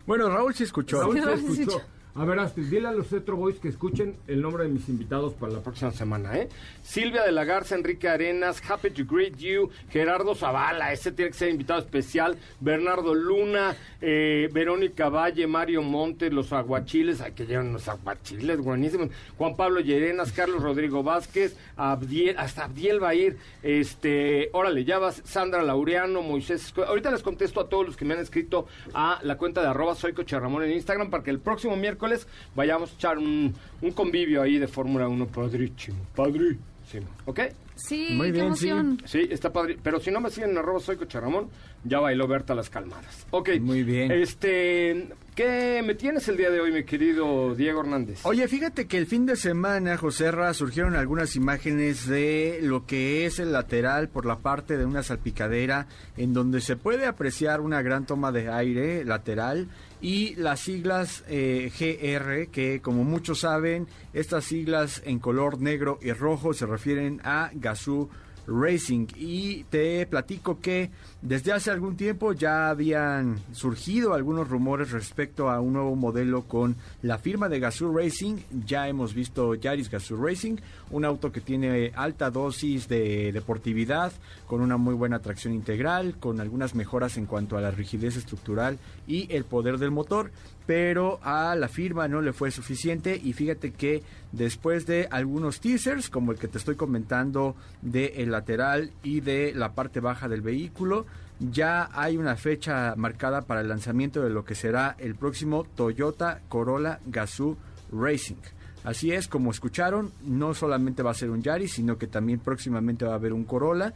[0.08, 1.02] Bueno, Raúl sí escuchó.
[1.02, 1.82] Raúl sí escuchó.
[2.20, 5.36] A ver, Astrid, dile a los Cetro Boys que escuchen el nombre de mis invitados
[5.36, 6.50] para la próxima semana, ¿eh?
[6.82, 11.38] Silvia de la Garza, Enrique Arenas, Happy to Greet You, Gerardo Zavala, ese tiene que
[11.38, 17.72] ser invitado especial, Bernardo Luna, eh, Verónica Valle, Mario Montes, los aguachiles, ay, que llevan
[17.72, 23.38] los aguachiles, buenísimos, Juan Pablo Llerenas, Carlos Rodrigo Vázquez, Abdiel, hasta Abdiel va a ir,
[23.62, 28.16] este, órale, ya vas, Sandra Laureano, Moisés, ahorita les contesto a todos los que me
[28.16, 31.76] han escrito a la cuenta de arroba soy Ramón en Instagram para que el próximo
[31.76, 32.07] miércoles
[32.56, 37.40] vayamos a echar un, un convivio ahí de Fórmula 1 padrísimo, padrísimo, ¿ok?
[37.78, 39.02] Sí, Muy qué bien, emoción.
[39.06, 39.78] Sí, está padre.
[39.82, 41.50] Pero si no me siguen en arroba soy Coche Ramón,
[41.84, 43.28] ya bailó Berta las calmadas.
[43.30, 43.52] Ok.
[43.62, 44.12] Muy bien.
[44.12, 48.22] Este, ¿qué me tienes el día de hoy, mi querido Diego Hernández?
[48.24, 53.26] Oye, fíjate que el fin de semana, José Ra, surgieron algunas imágenes de lo que
[53.28, 57.84] es el lateral por la parte de una salpicadera, en donde se puede apreciar una
[57.84, 59.68] gran toma de aire lateral
[60.02, 66.12] y las siglas eh, GR, que como muchos saben, estas siglas en color negro y
[66.12, 68.10] rojo se refieren a Gazoo
[68.48, 70.90] Racing y te platico que
[71.22, 76.76] desde hace algún tiempo ya habían surgido algunos rumores respecto a un nuevo modelo con
[77.02, 78.38] la firma de Gazoo Racing.
[78.66, 80.58] Ya hemos visto Yaris Gazoo Racing,
[80.92, 84.14] un auto que tiene alta dosis de deportividad,
[84.46, 88.78] con una muy buena tracción integral, con algunas mejoras en cuanto a la rigidez estructural
[89.08, 90.32] y el poder del motor
[90.68, 94.04] pero a la firma no le fue suficiente y fíjate que
[94.34, 99.54] después de algunos teasers como el que te estoy comentando de el lateral y de
[99.56, 101.06] la parte baja del vehículo
[101.40, 106.42] ya hay una fecha marcada para el lanzamiento de lo que será el próximo Toyota
[106.50, 107.58] Corolla Gazoo
[107.92, 108.42] Racing.
[108.84, 113.06] Así es, como escucharon, no solamente va a ser un Yaris, sino que también próximamente
[113.06, 113.94] va a haber un Corolla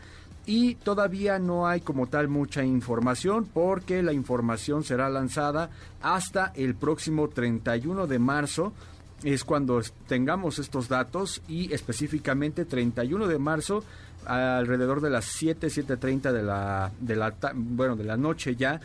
[0.52, 5.70] y todavía no hay como tal mucha información porque la información será lanzada
[6.02, 8.74] hasta el próximo 31 de marzo.
[9.24, 13.86] Es cuando tengamos estos datos y específicamente 31 de marzo
[14.26, 18.82] alrededor de las 7 7:30 de la de la bueno de la noche ya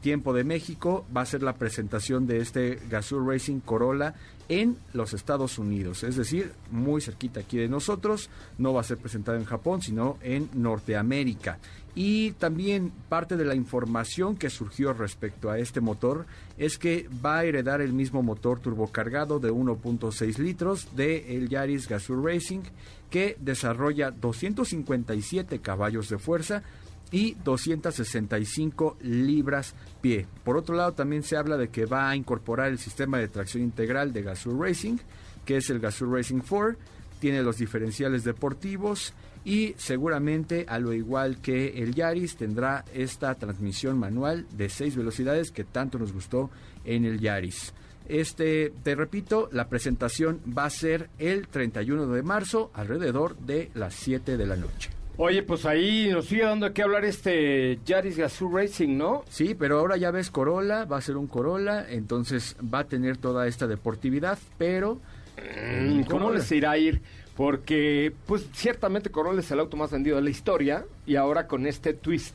[0.00, 4.14] tiempo de México va a ser la presentación de este Gazoo Racing Corolla
[4.50, 8.98] en los Estados Unidos, es decir, muy cerquita aquí de nosotros, no va a ser
[8.98, 11.60] presentado en Japón, sino en Norteamérica.
[11.94, 16.26] Y también parte de la información que surgió respecto a este motor
[16.58, 21.88] es que va a heredar el mismo motor turbocargado de 1.6 litros de el Yaris
[21.88, 22.62] Gazoo Racing
[23.08, 26.64] que desarrolla 257 caballos de fuerza
[27.10, 30.26] y 265 libras pie.
[30.44, 33.62] Por otro lado, también se habla de que va a incorporar el sistema de tracción
[33.62, 34.98] integral de Gazoo Racing,
[35.44, 36.76] que es el Gazoo Racing 4,
[37.18, 39.12] tiene los diferenciales deportivos
[39.44, 45.50] y seguramente, a lo igual que el Yaris, tendrá esta transmisión manual de 6 velocidades
[45.50, 46.50] que tanto nos gustó
[46.84, 47.72] en el Yaris.
[48.08, 53.94] Este, te repito, la presentación va a ser el 31 de marzo alrededor de las
[53.94, 54.99] 7 de la noche.
[55.22, 59.22] Oye, pues ahí nos sigue dando qué hablar este Yaris Gazoo Racing, ¿no?
[59.28, 63.18] Sí, pero ahora ya ves Corolla, va a ser un Corolla, entonces va a tener
[63.18, 64.98] toda esta deportividad, pero
[65.36, 66.38] Mm, ¿Cómo Corolla.
[66.38, 67.00] les irá a ir?
[67.36, 71.66] Porque, pues, ciertamente Corolla es el auto más vendido de la historia y ahora con
[71.66, 72.34] este twist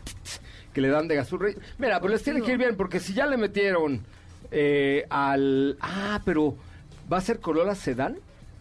[0.74, 1.60] que le dan de Gazoo Racing.
[1.78, 4.02] Mira, pues les tiene que ir bien porque si ya le metieron
[4.52, 5.78] eh, al...
[5.82, 6.56] Ah, pero
[7.12, 8.18] ¿va a ser Corolla Sedán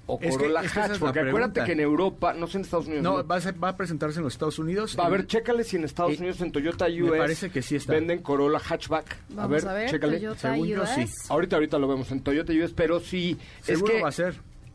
[0.07, 0.91] o Es que- Corolla es que Hatch?
[0.93, 3.03] es la porque acuérdate que en Europa, no sé en Estados Unidos.
[3.03, 4.97] no, va a, ser- va a presentarse en los Estados Unidos.
[4.99, 7.63] Va, a ver, chécale si en Estados Eh, Unidos, en Toyota me US, parece que
[7.63, 7.93] sí está.
[7.95, 9.17] venden Corolla Hatchback.
[9.31, 10.17] Vamos a ver, chécale.
[10.19, 11.05] Toyota Según yo, sí.
[11.29, 14.35] Ahorita, ahorita lo vemos en Toyota US, pero sí, Seguro es que va a ser.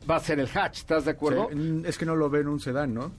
[0.09, 1.49] va a ser el hatch, ¿estás de acuerdo?
[1.85, 3.11] Es que no lo ven un sedán, ¿no?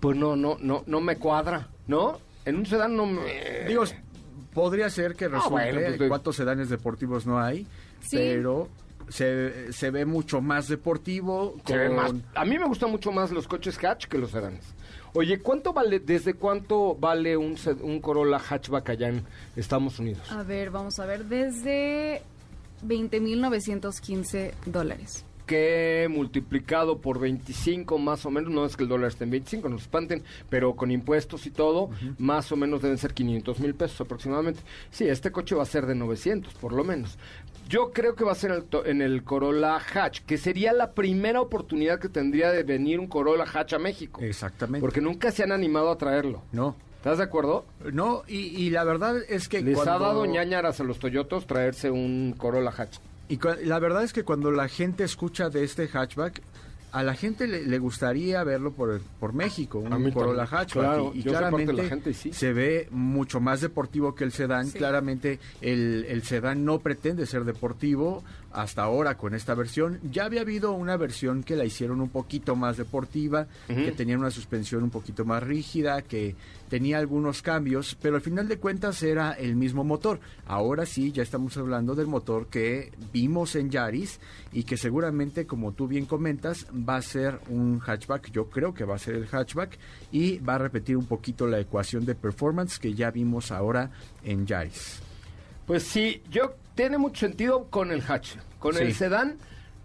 [0.00, 2.18] Pues no, no, no, no me cuadra, ¿no?
[2.44, 3.20] En un sedán no me...
[3.68, 3.84] Digo,
[4.52, 7.66] podría ser que Ah, resulte bueno, pues, de- cuántos sedanes deportivos no hay,
[8.00, 8.16] Sí.
[8.16, 8.68] pero
[9.08, 11.56] se, se ve mucho más deportivo.
[11.66, 14.30] Se ve con- más- a mí me gustan mucho más los coches hatch que los
[14.30, 14.64] sedanes.
[15.14, 19.24] Oye, ¿cuánto vale, desde cuánto vale un, sed- un Corolla hatchback allá en
[19.56, 20.30] Estados Unidos?
[20.32, 22.22] A ver, vamos a ver, desde
[22.86, 25.24] 20.915 dólares.
[25.52, 29.68] Que multiplicado por 25 más o menos, no es que el dólar esté en 25,
[29.68, 33.74] no se espanten, pero con impuestos y todo, más o menos deben ser 500 mil
[33.74, 34.60] pesos aproximadamente.
[34.90, 37.18] Sí, este coche va a ser de 900 por lo menos.
[37.68, 40.72] Yo creo que va a ser en el, to- en el Corolla Hatch, que sería
[40.72, 44.22] la primera oportunidad que tendría de venir un Corolla Hatch a México.
[44.22, 44.80] Exactamente.
[44.80, 46.40] Porque nunca se han animado a traerlo.
[46.52, 46.76] No.
[46.96, 47.66] ¿Estás de acuerdo?
[47.92, 51.46] No, y, y la verdad es que Les cuando- ha dado ñañaras a los Toyotos
[51.46, 52.96] traerse un Corolla Hatch.
[53.32, 56.42] Y cua- la verdad es que cuando la gente escucha de este hatchback,
[56.92, 60.46] a la gente le, le gustaría verlo por, por México, un Corolla también.
[60.60, 60.84] hatchback.
[60.84, 62.32] Claro, y, claramente la gente y sí.
[62.34, 64.66] se ve mucho más deportivo que el sedán.
[64.66, 64.76] Sí.
[64.76, 70.00] Claramente el, el sedán no pretende ser deportivo hasta ahora con esta versión.
[70.10, 74.30] Ya había habido una versión que la hicieron un poquito más deportiva, que tenía una
[74.30, 76.36] suspensión un poquito más rígida, que
[76.68, 80.20] tenía algunos cambios, pero al final de cuentas era el mismo motor.
[80.46, 84.20] Ahora sí, ya estamos hablando del motor que vimos en Yaris
[84.52, 88.30] y que seguramente, como tú bien comentas, va a ser un hatchback.
[88.30, 89.78] Yo creo que va a ser el hatchback
[90.10, 93.90] y va a repetir un poquito la ecuación de performance que ya vimos ahora
[94.24, 95.11] en Yaris.
[95.66, 98.36] Pues sí, yo tiene mucho sentido con el hatch.
[98.58, 98.82] Con Sí.
[98.82, 99.36] el sedán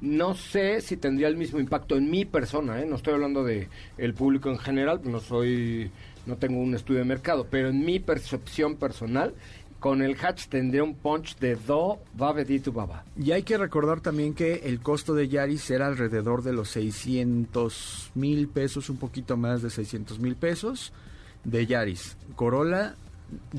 [0.02, 2.86] no sé si tendría el mismo impacto en mi persona, ¿eh?
[2.86, 5.90] no estoy hablando de el público en general, no soy
[6.28, 9.34] no tengo un estudio de mercado, pero en mi percepción personal
[9.80, 13.06] con el hatch tendría un punch de do babeditu baba.
[13.18, 18.12] Y hay que recordar también que el costo de Yaris era alrededor de los 600
[18.16, 20.94] mil pesos, un poquito más de 600 mil pesos
[21.44, 22.18] de Yaris.
[22.36, 22.96] Corolla,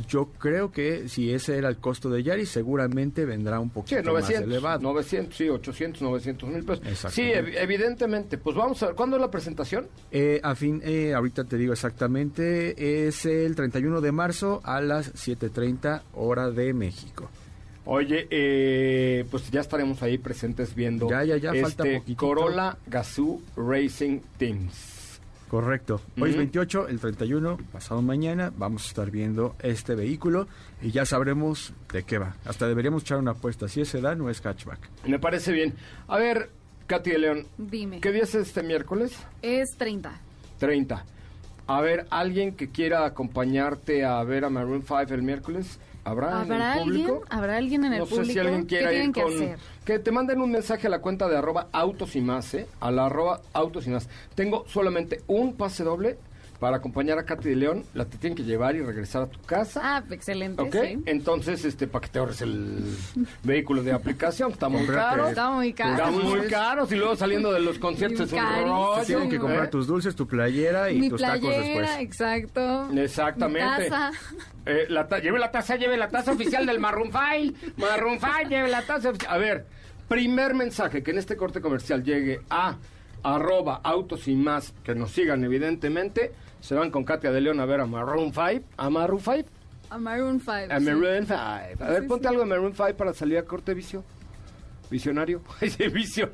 [0.09, 3.97] yo creo que si ese era el costo de Yaris, seguramente vendrá un Sí, poquito
[3.99, 4.81] más 900, elevado.
[4.81, 7.13] 900, sí, 800, 900 mil pesos.
[7.13, 8.39] Sí, evidentemente.
[8.39, 9.87] Pues vamos a ver, ¿cuándo es la presentación?
[10.11, 15.13] Eh, a fin, eh, ahorita te digo exactamente, es el 31 de marzo a las
[15.15, 17.31] 7.30 hora de México.
[17.91, 22.27] Oye, eh, pues ya estaremos ahí presentes viendo Ya, ya, ya, falta este poquitito.
[22.27, 24.98] Corolla Gazoo Racing Teams.
[25.49, 26.01] Correcto.
[26.21, 26.39] Hoy es Ujú.
[26.39, 30.47] 28, el 31, pasado mañana, vamos a estar viendo este vehículo
[30.83, 32.37] y ya sabremos de qué va.
[32.45, 34.79] Hasta deberíamos echar una apuesta, si es sedán o es hatchback.
[35.07, 35.75] Me parece bien.
[36.07, 36.51] A ver,
[36.87, 38.01] Katy de León, Dime.
[38.01, 39.13] ¿qué día es este miércoles?
[39.41, 40.13] Es 30.
[40.59, 41.05] 30.
[41.67, 45.79] A ver, ¿alguien que quiera acompañarte a ver a Maroon 5 el miércoles?
[46.09, 47.07] ¿Habrá, en ¿Habrá el alguien?
[47.07, 47.25] público?
[47.31, 48.33] ¿Habrá alguien en el no sé público?
[48.33, 49.35] si alguien ¿Qué quiera ir que con...
[49.35, 49.59] hacer?
[49.85, 52.67] Que te manden un mensaje a la cuenta de arroba autos y más, ¿eh?
[52.81, 54.09] A la arroba autos y más.
[54.35, 56.19] Tengo solamente un pase doble
[56.61, 57.85] para acompañar a Katy de León.
[57.95, 59.81] La te tienen que llevar y regresar a tu casa.
[59.83, 60.75] Ah, excelente, ¿Ok?
[60.83, 61.03] sí.
[61.07, 62.85] Entonces, este, para que te ahorres el
[63.45, 65.29] vehículo de aplicación, está muy caro.
[65.29, 65.91] Está muy caro.
[65.93, 66.87] Está muy caro.
[66.91, 69.05] Y luego saliendo de los conciertos es un rollo.
[69.07, 69.69] Tienen que comprar ¿eh?
[69.69, 72.01] tus dulces, tu playera y Mi tus tacos playera, después.
[72.01, 72.89] exacto.
[72.93, 73.85] Exactamente.
[73.85, 74.11] Mi taza.
[74.67, 77.55] Eh, la ta- lleve la taza, lleve la taza oficial del Maroon File.
[77.77, 79.33] Maroon File, lleve la taza oficial.
[79.33, 79.67] A ver,
[80.09, 82.77] primer mensaje que en este corte comercial llegue a
[83.23, 86.33] arroba autos y más, que nos sigan evidentemente.
[86.61, 88.67] Se van con Katia de León a ver a Maroon 5.
[88.77, 89.49] ¿A Maroon 5?
[89.91, 90.53] A Maroon 5.
[90.71, 90.81] A.
[90.81, 91.35] Maroon 5.
[91.35, 94.05] A ver, ponte algo de Maroon 5 para salir a corte vicio.
[94.91, 95.43] Visionario.
[95.93, 96.31] Vicio.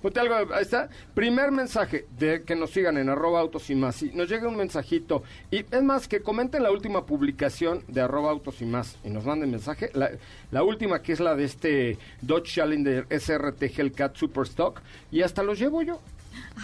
[0.00, 0.54] Ponte algo.
[0.54, 0.88] Ahí está.
[1.14, 3.96] Primer mensaje de que nos sigan en arroba autos y más.
[3.96, 5.22] Si nos llega un mensajito.
[5.50, 8.96] Y es más, que comenten la última publicación de arroba autos y más.
[9.04, 9.90] Y nos manden mensaje.
[9.94, 10.10] La,
[10.50, 14.80] la última que es la de este Dodge Challenger SRT Hellcat Superstock.
[15.10, 16.00] Y hasta los llevo yo.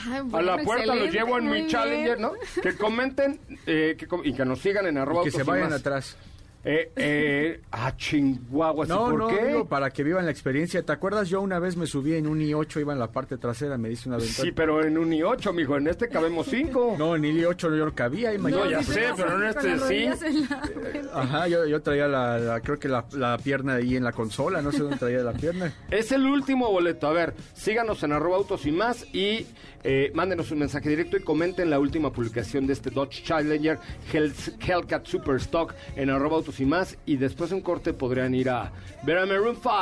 [0.07, 2.21] Ay, A bueno, la puerta los llevo en mi Challenger, bien.
[2.23, 2.33] ¿no?
[2.63, 5.73] Que comenten eh, que com- y que nos sigan en arroba Y que se vayan
[5.73, 6.17] atrás.
[6.65, 8.89] Eh, eh, ah, chinguaguas.
[8.89, 9.47] ¿y No, por no, qué?
[9.49, 10.83] digo, para que vivan la experiencia.
[10.83, 11.29] ¿Te acuerdas?
[11.29, 14.09] Yo una vez me subí en un i8, iba en la parte trasera, me dice
[14.09, 14.45] una ventana.
[14.45, 16.95] Sí, pero en un i8, mijo, en este cabemos cinco.
[16.99, 18.65] No, en el i8 yo no cabía, imagínate.
[18.65, 20.27] No, ya sé, pero en este sí.
[20.27, 24.05] en la- Ajá, yo, yo traía la, la- creo que la, la pierna ahí en
[24.05, 25.73] la consola, no sé dónde traía la pierna.
[25.91, 27.07] Es el último boleto.
[27.09, 29.47] A ver, síganos en arroba autos y más y
[29.83, 33.79] eh, mándenos un mensaje directo y comenten la última publicación de este Dodge Challenger
[34.13, 34.33] Hell-
[34.67, 36.97] Hellcat Superstock en arroba autos y más.
[37.07, 39.75] Y después de un corte podrían ir a ver a Maroon 5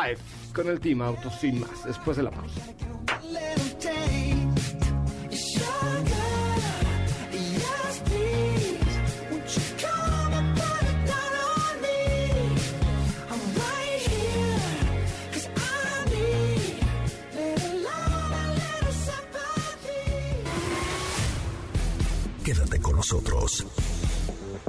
[0.55, 1.85] con el team Autos y más.
[1.85, 2.61] Después de la pausa.
[22.45, 23.82] Quédate con nosotros.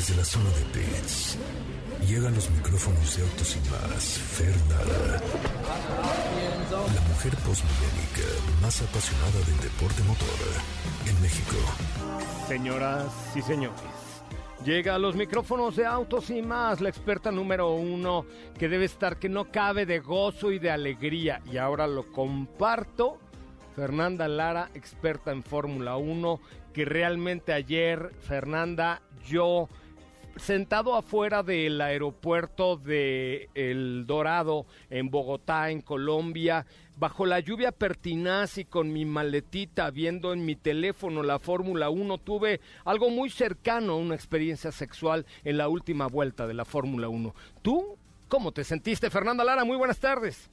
[0.00, 1.36] Desde la zona de pits,
[2.08, 5.20] llegan los micrófonos de autos y más, Fernanda.
[6.70, 8.24] La mujer posmillénica
[8.62, 10.26] más apasionada del deporte motor
[11.06, 11.54] en México.
[12.48, 13.78] Señoras y señores,
[14.64, 18.24] llega a los micrófonos de autos y más, la experta número uno
[18.58, 21.42] que debe estar que no cabe de gozo y de alegría.
[21.52, 23.18] Y ahora lo comparto.
[23.76, 26.40] Fernanda Lara, experta en Fórmula 1,
[26.72, 29.68] que realmente ayer, Fernanda, yo
[30.36, 36.66] sentado afuera del aeropuerto de El Dorado en Bogotá, en Colombia,
[36.96, 42.18] bajo la lluvia pertinaz y con mi maletita viendo en mi teléfono la Fórmula 1,
[42.18, 47.08] tuve algo muy cercano a una experiencia sexual en la última vuelta de la Fórmula
[47.08, 47.34] 1.
[47.62, 47.96] ¿Tú
[48.28, 49.64] cómo te sentiste, Fernanda Lara?
[49.64, 50.50] Muy buenas tardes.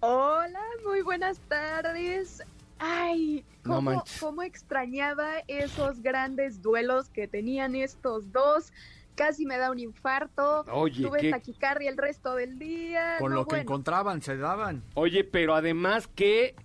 [0.00, 2.42] Hola, muy buenas tardes.
[2.84, 8.72] Ay, cómo, extrañaba esos grandes duelos que tenían estos dos.
[9.14, 10.64] Casi me da un infarto.
[10.72, 13.16] Oye, Tuve qué- taquicardia el resto del día.
[13.20, 13.62] Con no, lo que bueno.
[13.62, 14.82] encontraban, se daban.
[14.94, 16.56] Oye, pero además, qué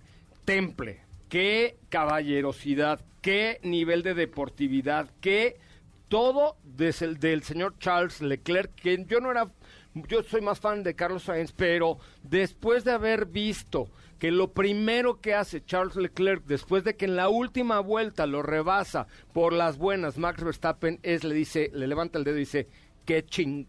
[0.44, 5.60] temple, qué caballerosidad, qué nivel de deportividad, qué
[6.08, 9.46] todo desde el del señor Charles Leclerc, que yo no era,
[9.94, 15.20] yo soy más fan de Carlos Sainz, pero después de haber visto que lo primero
[15.20, 19.78] que hace Charles Leclerc después de que en la última vuelta lo rebasa por las
[19.78, 22.68] buenas Max Verstappen es le dice, le levanta el dedo y dice,
[23.04, 23.66] qué ching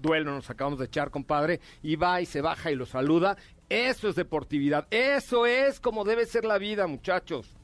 [0.00, 3.36] duelo nos acabamos de echar, compadre, y va y se baja y lo saluda.
[3.68, 7.56] Eso es deportividad, eso es como debe ser la vida, muchachos.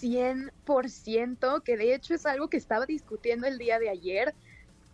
[0.00, 4.34] 100%, que de hecho es algo que estaba discutiendo el día de ayer.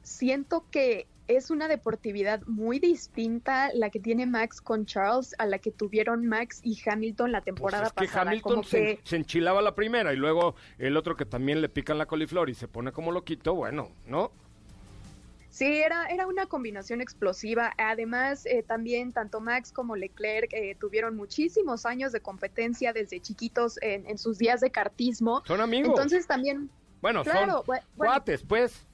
[0.03, 5.59] Siento que es una deportividad muy distinta la que tiene Max con Charles a la
[5.59, 8.31] que tuvieron Max y Hamilton la Pues temporada es que pasada.
[8.31, 11.69] Hamilton como se, que se enchilaba la primera y luego el otro que también le
[11.69, 14.31] pican la coliflor y se pone como loquito, bueno, ¿no?
[15.51, 17.73] Sí, era, era una combinación explosiva.
[17.79, 23.79] Además, eh, también tanto Max como Leclerc eh, tuvieron muchísimos años de competencia desde chiquitos
[23.81, 25.43] en, en sus días de cartismo.
[25.47, 25.89] Son amigos.
[25.89, 26.69] Entonces también,
[27.01, 28.87] bueno, claro, son bu- bueno, cuates, pues.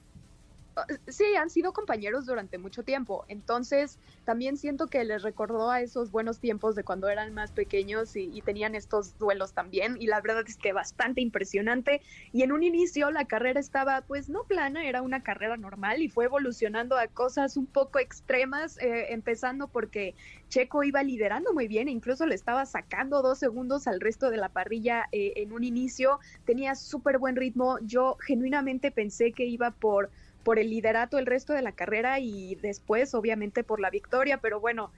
[1.07, 3.25] Sí, han sido compañeros durante mucho tiempo.
[3.27, 8.15] Entonces, también siento que les recordó a esos buenos tiempos de cuando eran más pequeños
[8.15, 9.97] y, y tenían estos duelos también.
[9.99, 12.01] Y la verdad es que bastante impresionante.
[12.31, 16.09] Y en un inicio la carrera estaba, pues, no plana, era una carrera normal y
[16.09, 20.15] fue evolucionando a cosas un poco extremas, eh, empezando porque
[20.49, 24.37] Checo iba liderando muy bien, e incluso le estaba sacando dos segundos al resto de
[24.37, 26.19] la parrilla eh, en un inicio.
[26.45, 27.77] Tenía súper buen ritmo.
[27.81, 30.11] Yo genuinamente pensé que iba por
[30.43, 34.59] por el liderato el resto de la carrera y después obviamente por la victoria, pero
[34.59, 34.91] bueno,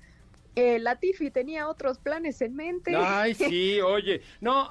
[0.55, 2.95] eh, Latifi tenía otros planes en mente.
[2.95, 4.21] Ay, sí, oye.
[4.39, 4.69] No,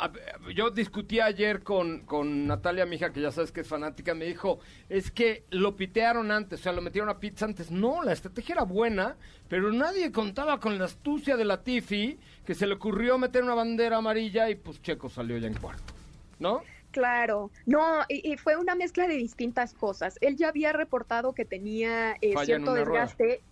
[0.54, 4.24] yo discutí ayer con, con Natalia, mi hija, que ya sabes que es fanática, me
[4.24, 7.70] dijo, es que lo pitearon antes, o sea, lo metieron a pits antes.
[7.70, 9.16] No, la estrategia era buena,
[9.48, 13.98] pero nadie contaba con la astucia de Latifi, que se le ocurrió meter una bandera
[13.98, 15.92] amarilla y pues Checo salió ya en cuarto,
[16.38, 16.62] ¿no?
[16.95, 20.16] Claro, no, y, y fue una mezcla de distintas cosas.
[20.20, 23.12] Él ya había reportado que tenía eh, en cierto rueda.
[23.12, 23.45] desgaste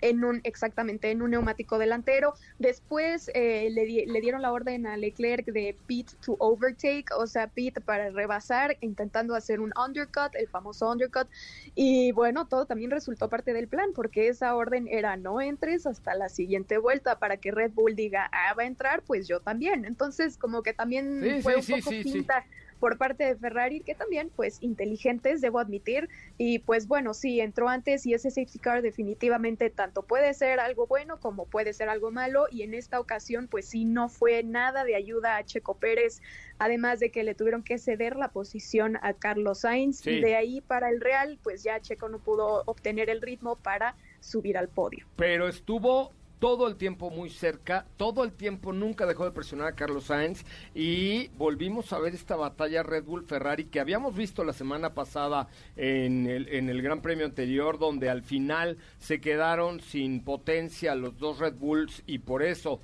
[0.00, 2.34] en un exactamente en un neumático delantero.
[2.58, 7.26] Después eh, le, di- le dieron la orden a Leclerc de pit to overtake, o
[7.28, 11.28] sea, pit para rebasar, intentando hacer un undercut, el famoso undercut.
[11.74, 16.14] Y bueno, todo también resultó parte del plan, porque esa orden era no entres hasta
[16.14, 19.84] la siguiente vuelta para que Red Bull diga, ah, va a entrar, pues yo también.
[19.84, 22.46] Entonces, como que también Sí, fue sí, un sí, poco finta
[22.80, 26.08] por parte de Ferrari, que también, pues, inteligentes, debo admitir.
[26.38, 30.86] Y pues bueno, sí, entró antes y ese safety car definitivamente tanto puede ser algo
[30.86, 32.46] bueno como puede ser algo malo.
[32.50, 36.22] Y en esta ocasión, pues sí, no fue nada de ayuda a Checo Pérez,
[36.58, 39.98] además de que le tuvieron que ceder la posición a Carlos Sainz.
[40.00, 40.20] Sí.
[40.20, 44.56] De ahí para el Real, pues ya Checo no pudo obtener el ritmo para subir
[44.56, 45.06] al podio.
[45.16, 49.74] pero estuvo todo el tiempo muy cerca, todo el tiempo nunca dejó de presionar a
[49.74, 54.54] Carlos Sainz y volvimos a ver esta batalla Red Bull Ferrari que habíamos visto la
[54.54, 60.24] semana pasada en el, en el Gran Premio anterior donde al final se quedaron sin
[60.24, 62.80] potencia los dos Red Bulls y por eso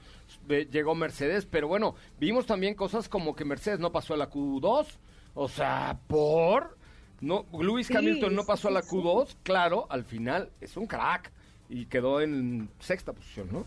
[0.51, 4.31] eh, llegó Mercedes, pero bueno, vimos también cosas como que Mercedes no pasó a la
[4.31, 4.87] Q2,
[5.35, 6.77] o sea, por...
[7.19, 8.97] No, Lewis Sí, Hamilton no sí, pasó a la sí, sí.
[8.97, 11.33] Q2, claro, al final es un crack
[11.69, 13.65] y quedó en sexta posición, ¿no?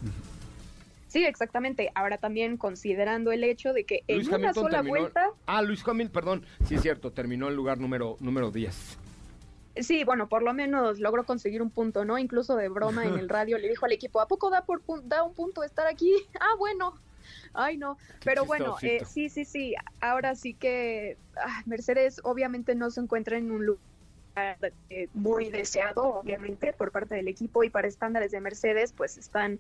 [1.08, 1.92] Sí, exactamente.
[1.96, 5.00] Ahora también considerando el hecho de que en Luis una Hamilton sola terminó.
[5.00, 6.46] vuelta Ah, Luis Hamilton, perdón.
[6.66, 8.98] Sí, es cierto, terminó en lugar número, número 10.
[9.78, 12.18] Sí, bueno, por lo menos logró conseguir un punto, ¿no?
[12.20, 15.24] Incluso de broma en el radio le dijo al equipo, ¿a poco da, por da
[15.24, 16.14] un punto estar aquí?
[16.40, 16.94] Ah, bueno.
[17.54, 17.98] Ay, no.
[18.24, 19.76] Pero bueno, eh, sí, sí, sí.
[20.02, 23.89] Ahora sí que ah, Mercedes obviamente no se encuentra en un lugar
[24.90, 29.60] eh, muy deseado, obviamente, por parte del equipo y para estándares de Mercedes, pues están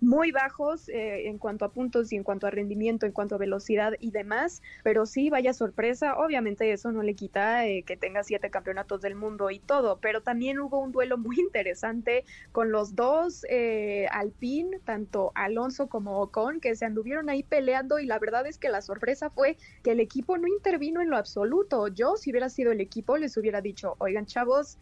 [0.00, 3.38] muy bajos eh, en cuanto a puntos y en cuanto a rendimiento, en cuanto a
[3.38, 8.24] velocidad y demás, pero sí, vaya sorpresa, obviamente eso no le quita eh, que tenga
[8.24, 12.94] siete campeonatos del mundo y todo, pero también hubo un duelo muy interesante con los
[12.94, 18.46] dos eh, Alpine, tanto Alonso como Ocon, que se anduvieron ahí peleando y la verdad
[18.46, 21.88] es que la sorpresa fue que el equipo no intervino en lo absoluto.
[21.88, 24.78] Yo, si hubiera sido el equipo, les hubiera dicho, oigan chavos,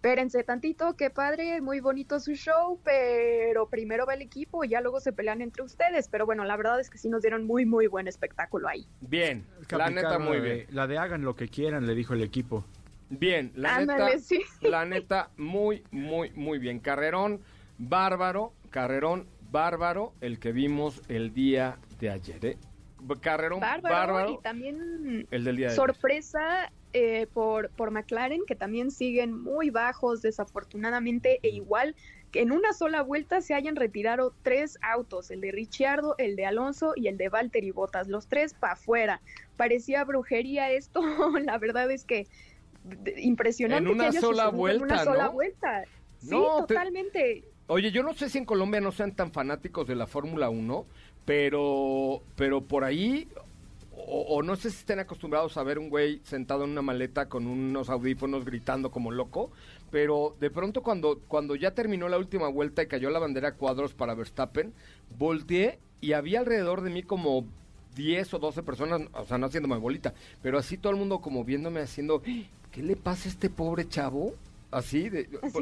[0.00, 4.80] espérense tantito, qué padre, muy bonito su show, pero primero va el equipo y ya
[4.80, 6.08] luego se pelean entre ustedes.
[6.08, 8.86] Pero bueno, la verdad es que sí nos dieron muy, muy buen espectáculo ahí.
[9.02, 10.66] Bien, la neta muy la de- bien.
[10.70, 12.64] La de hagan lo que quieran, le dijo el equipo.
[13.10, 14.40] Bien, la Ándale, neta, sí.
[14.62, 16.80] la neta, muy, muy, muy bien.
[16.80, 17.42] Carrerón
[17.76, 22.56] bárbaro, carrerón bárbaro, el que vimos el día de ayer, ¿eh?
[23.20, 25.76] Carrerón Bárbaro, bárbaro, y también el del día de ayer.
[26.92, 31.94] Eh, por, por McLaren, que también siguen muy bajos, desafortunadamente, e igual
[32.30, 36.46] que en una sola vuelta se hayan retirado tres autos, el de Ricciardo, el de
[36.46, 39.20] Alonso y el de Valtteri Bottas, los tres para afuera.
[39.56, 41.00] Parecía brujería esto,
[41.44, 42.26] la verdad es que
[43.16, 43.88] impresionante.
[43.88, 45.32] En una que sola vuelta, En una sola ¿no?
[45.32, 45.84] vuelta.
[46.18, 47.44] Sí, No, te- totalmente.
[47.66, 50.86] Oye, yo no sé si en Colombia no sean tan fanáticos de la Fórmula 1,
[51.24, 53.28] pero, pero por ahí,
[54.10, 57.28] o, o no sé si estén acostumbrados a ver un güey sentado en una maleta
[57.28, 59.50] con unos audífonos gritando como loco,
[59.90, 63.54] pero de pronto cuando, cuando ya terminó la última vuelta y cayó la bandera a
[63.54, 64.72] cuadros para Verstappen,
[65.16, 67.46] volteé y había alrededor de mí como
[67.94, 71.44] 10 o 12 personas, o sea, no haciéndome bolita, pero así todo el mundo como
[71.44, 74.34] viéndome haciendo, ¿qué le pasa a este pobre chavo?
[74.70, 75.52] Así, de, pues,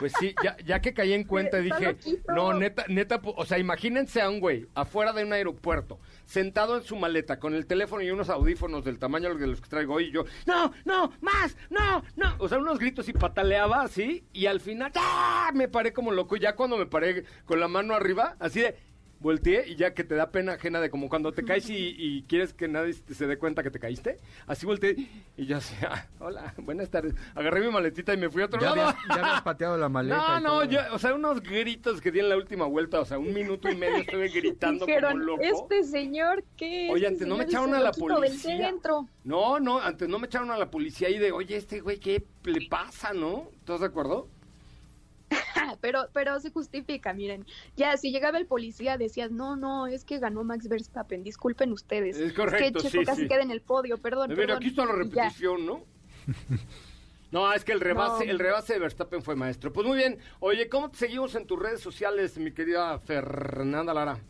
[0.00, 2.34] pues sí, ya, ya que caí en cuenta dije, loquito.
[2.34, 6.82] no, neta, neta, o sea, imagínense a un güey afuera de un aeropuerto, sentado en
[6.82, 10.06] su maleta, con el teléfono y unos audífonos del tamaño de los que traigo hoy,
[10.06, 14.46] y yo, no, no, más, no, no, o sea, unos gritos y pataleaba así, y
[14.46, 15.52] al final, ¡ah!
[15.54, 18.76] me paré como loco, y ya cuando me paré con la mano arriba, así de,
[19.20, 22.22] volteé y ya que te da pena ajena de como cuando te caes y, y
[22.24, 24.96] quieres que nadie se dé cuenta que te caíste, así volteé
[25.36, 28.60] y yo así, "Ah, hola, buenas tardes, agarré mi maletita y me fui a otro
[28.60, 28.88] Ya lado.
[28.88, 30.40] habías, ya habías pateado la maleta.
[30.40, 33.18] No, no, yo, o sea, unos gritos que di en la última vuelta, o sea,
[33.18, 35.42] un minuto y medio estuve gritando Dijeron, como loco.
[35.42, 36.88] este señor, ¿qué?
[36.90, 38.72] Oye, Este antes no me echaron a la policía.
[39.24, 42.22] No, no, antes no me echaron a la policía y de, oye, este güey, ¿qué
[42.44, 43.48] le pasa, no?
[43.58, 44.28] ¿Estás de acuerdo?
[45.80, 47.46] pero, pero se justifica, miren.
[47.76, 52.16] Ya, si llegaba el policía, decías, no, no, es que ganó Max Verstappen, disculpen ustedes.
[52.18, 53.28] Es correcto, que Checo sí, casi sí.
[53.28, 54.30] queda en el podio, perdón.
[54.30, 54.56] Mira, perdón.
[54.58, 55.84] aquí está la repetición, ¿no?
[57.32, 58.30] No, es que el rebase, No.
[58.30, 59.72] el rebase de Verstappen fue maestro.
[59.72, 60.18] Pues muy bien.
[60.38, 64.20] Oye, ¿cómo te seguimos en tus redes sociales, mi querida Fernanda Lara?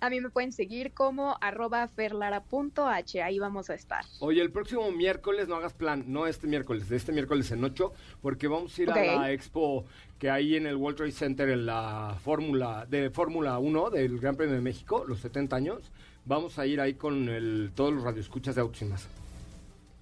[0.00, 4.04] A mí me pueden seguir como arroba ferlara.h, ahí vamos a estar.
[4.20, 8.46] Oye, el próximo miércoles no hagas plan, no este miércoles, este miércoles en 8, porque
[8.46, 9.86] vamos a ir a la expo
[10.24, 14.36] que hay en el World Trade Center en la Fórmula de Fórmula 1 del Gran
[14.36, 15.92] Premio de México, los 70 años.
[16.24, 19.06] Vamos a ir ahí con el, todos los radioescuchas de Autos y más.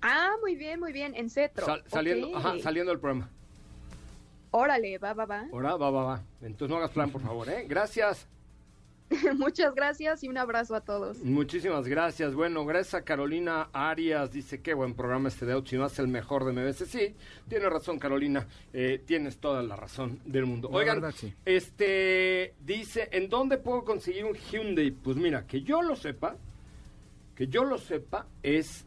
[0.01, 1.66] Ah, muy bien, muy bien, en Cetro.
[1.66, 2.37] Sal- saliendo, Ok.
[2.37, 3.31] ajá, saliendo del programa.
[4.53, 5.47] Órale, va, va, va.
[5.53, 6.23] Ahora va, va, va.
[6.41, 7.64] Entonces no hagas plan, por favor, ¿eh?
[7.68, 8.29] Gracias.
[9.37, 11.19] Muchas gracias y un abrazo a todos.
[11.19, 12.35] Muchísimas gracias.
[12.35, 14.33] Bueno, gracias a Carolina Arias.
[14.33, 16.87] Dice, qué buen programa este de Autos y más, el mejor de MBC.
[16.87, 17.15] Sí,
[17.49, 18.47] tiene razón, Carolina.
[18.73, 20.69] Eh, tienes toda la razón del mundo.
[20.71, 21.33] La Oigan, verdad, sí.
[21.45, 24.91] este, dice, ¿en dónde puedo conseguir un Hyundai?
[24.91, 26.37] Pues mira, que yo lo sepa,
[27.35, 28.85] que yo lo sepa, es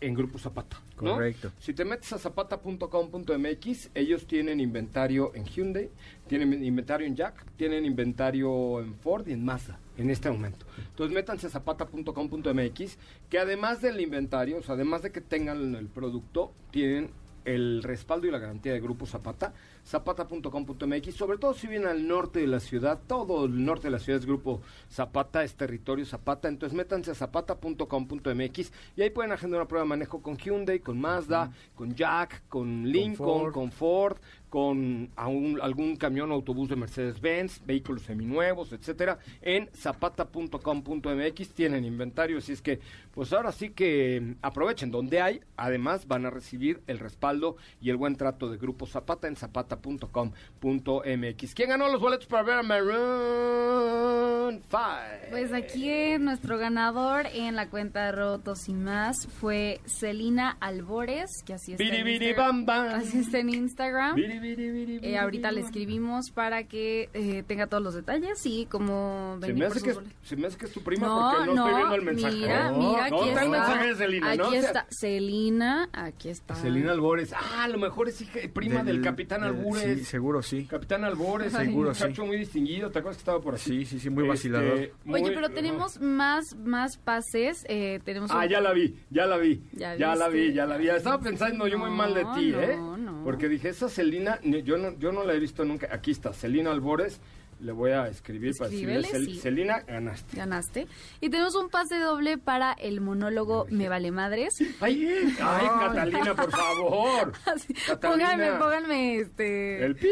[0.00, 0.80] en Grupo Zapata.
[1.00, 1.14] ¿no?
[1.14, 1.52] Correcto.
[1.58, 5.90] Si te metes a zapata.com.mx, ellos tienen inventario en Hyundai,
[6.28, 10.64] tienen inventario en Jack, tienen inventario en Ford y en Mazda en este momento.
[10.90, 12.98] Entonces métanse a zapata.com.mx,
[13.28, 17.10] que además del inventario, o sea, además de que tengan el producto, tienen
[17.44, 19.54] el respaldo y la garantía de Grupo Zapata,
[19.86, 23.98] zapata.com.mx, sobre todo si vienen al norte de la ciudad, todo el norte de la
[23.98, 24.60] ciudad es Grupo
[24.90, 29.88] Zapata, es territorio Zapata, entonces métanse a zapata.com.mx y ahí pueden agendar una prueba de
[29.88, 33.52] manejo con Hyundai, con Mazda, con Jack, con Lincoln, Ford.
[33.54, 34.18] con Ford,
[34.48, 42.38] con aún algún camión o autobús de Mercedes-Benz, vehículos seminuevos, etcétera, en zapata.com.mx tienen inventario,
[42.38, 42.78] así es que
[43.12, 47.90] pues ahora sí que mm, aprovechen donde hay, además van a recibir el respaldo y
[47.90, 51.54] el buen trato de Grupo Zapata en zapata.com.mx.
[51.54, 54.84] ¿Quién ganó los boletos para ver a Maroon 5?
[55.30, 61.42] Pues aquí eh, nuestro ganador en la cuenta de Rotos y más fue Celina Albores,
[61.44, 62.66] que así está, en Biri, biri, Instagram.
[62.66, 63.00] bam, bam.
[63.00, 64.14] Así está en Instagram.
[64.14, 69.52] Biri, Eh, ahorita le escribimos para que eh, tenga todos los detalles y como Se
[69.52, 71.94] me, hace que, me hace que es tu prima No, porque no, no, estoy viendo
[71.96, 72.36] el mensaje.
[72.36, 74.52] mira, no, mira, no, aquí está el mensaje de Celina, Aquí ¿no?
[74.52, 76.54] Está, Celina, aquí está.
[76.54, 77.32] Celina Albores.
[77.32, 79.98] Ah, a lo mejor es hija, prima del, Capitán Albores.
[79.98, 80.66] Sí, seguro sí.
[80.66, 82.90] Capitán Albores, seguro, un muchacho muy distinguido.
[82.90, 83.62] ¿Te acuerdas que estaba por aquí?
[83.64, 84.90] Sí, sí, sí, muy Este, vacilador.
[85.08, 87.64] Oye, pero tenemos más, más pases.
[87.68, 89.62] Eh, tenemos Ah, ya la vi, ya la vi.
[89.72, 90.88] ¿Ya la vi, ya la vi.
[90.88, 92.76] Estaba pensando yo muy mal de No, ti, no, ¿eh?
[92.76, 93.22] no.
[93.24, 95.88] Porque dije, esa Celina, yo no, yo no la he visto nunca.
[95.92, 97.20] Aquí está, Celina Albores.
[97.60, 99.40] Le voy a escribir para decirle, Escríbele, "Cel- sí.
[99.40, 100.36] Celina, ganaste.
[100.36, 100.86] Ganaste.
[101.20, 104.54] Y tenemos un pase doble para el monólogo Me Vale Madres.
[104.80, 105.08] Ay,
[105.40, 107.32] ay, Catalina, por favor.
[107.46, 108.00] Así, Catalina.
[108.36, 109.84] pónganme, pónganme este.
[109.84, 110.08] El pi.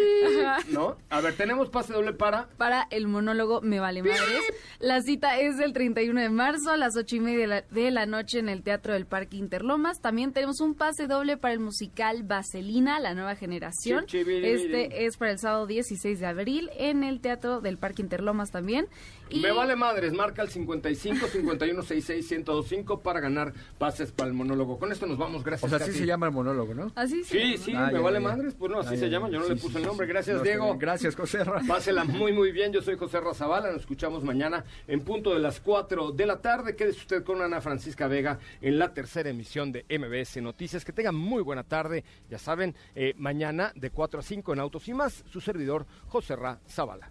[0.72, 0.96] ¿no?
[1.08, 2.48] A ver, tenemos pase doble para...
[2.56, 4.40] Para el monólogo Me Vale Madres.
[4.80, 7.90] La cita es del 31 de marzo a las 8 y media de la, de
[7.92, 10.00] la noche en el Teatro del Parque Interlomas.
[10.00, 14.04] También tenemos un pase doble para el musical Vaselina, la nueva generación.
[14.12, 18.86] Este es para el sábado 16 de abril en el Teatro del Parque Interlomas también.
[19.28, 24.34] Y Me vale madres, marca el 55 51 66 1025 para ganar pases para el
[24.34, 24.78] monólogo.
[24.78, 25.70] Con esto nos vamos, gracias.
[25.72, 25.98] O sea, sí Katy.
[26.00, 26.92] se llama el monólogo, ¿no?
[26.94, 27.64] Así se Sí, llama.
[27.64, 29.38] sí, Ah, me ya, vale ya, madres, pues no, así Ah, se ya, llama, yo
[29.40, 30.06] no Sí, le sí, puse el nombre.
[30.06, 30.76] Gracias, No, Diego.
[30.78, 31.60] Gracias, José Ra.
[31.66, 32.72] Pásela muy, muy bien.
[32.72, 33.72] Yo soy José Razabala.
[33.72, 36.76] Nos escuchamos mañana en punto de las 4 de la tarde.
[36.76, 40.84] Quédese usted con Ana Francisca Vega en la tercera emisión de MBS Noticias.
[40.84, 42.04] Que tenga muy buena tarde.
[42.30, 46.36] Ya saben, eh, mañana de 4 a 5 en Autos y más, su servidor José
[46.36, 47.10] Ra Zavala.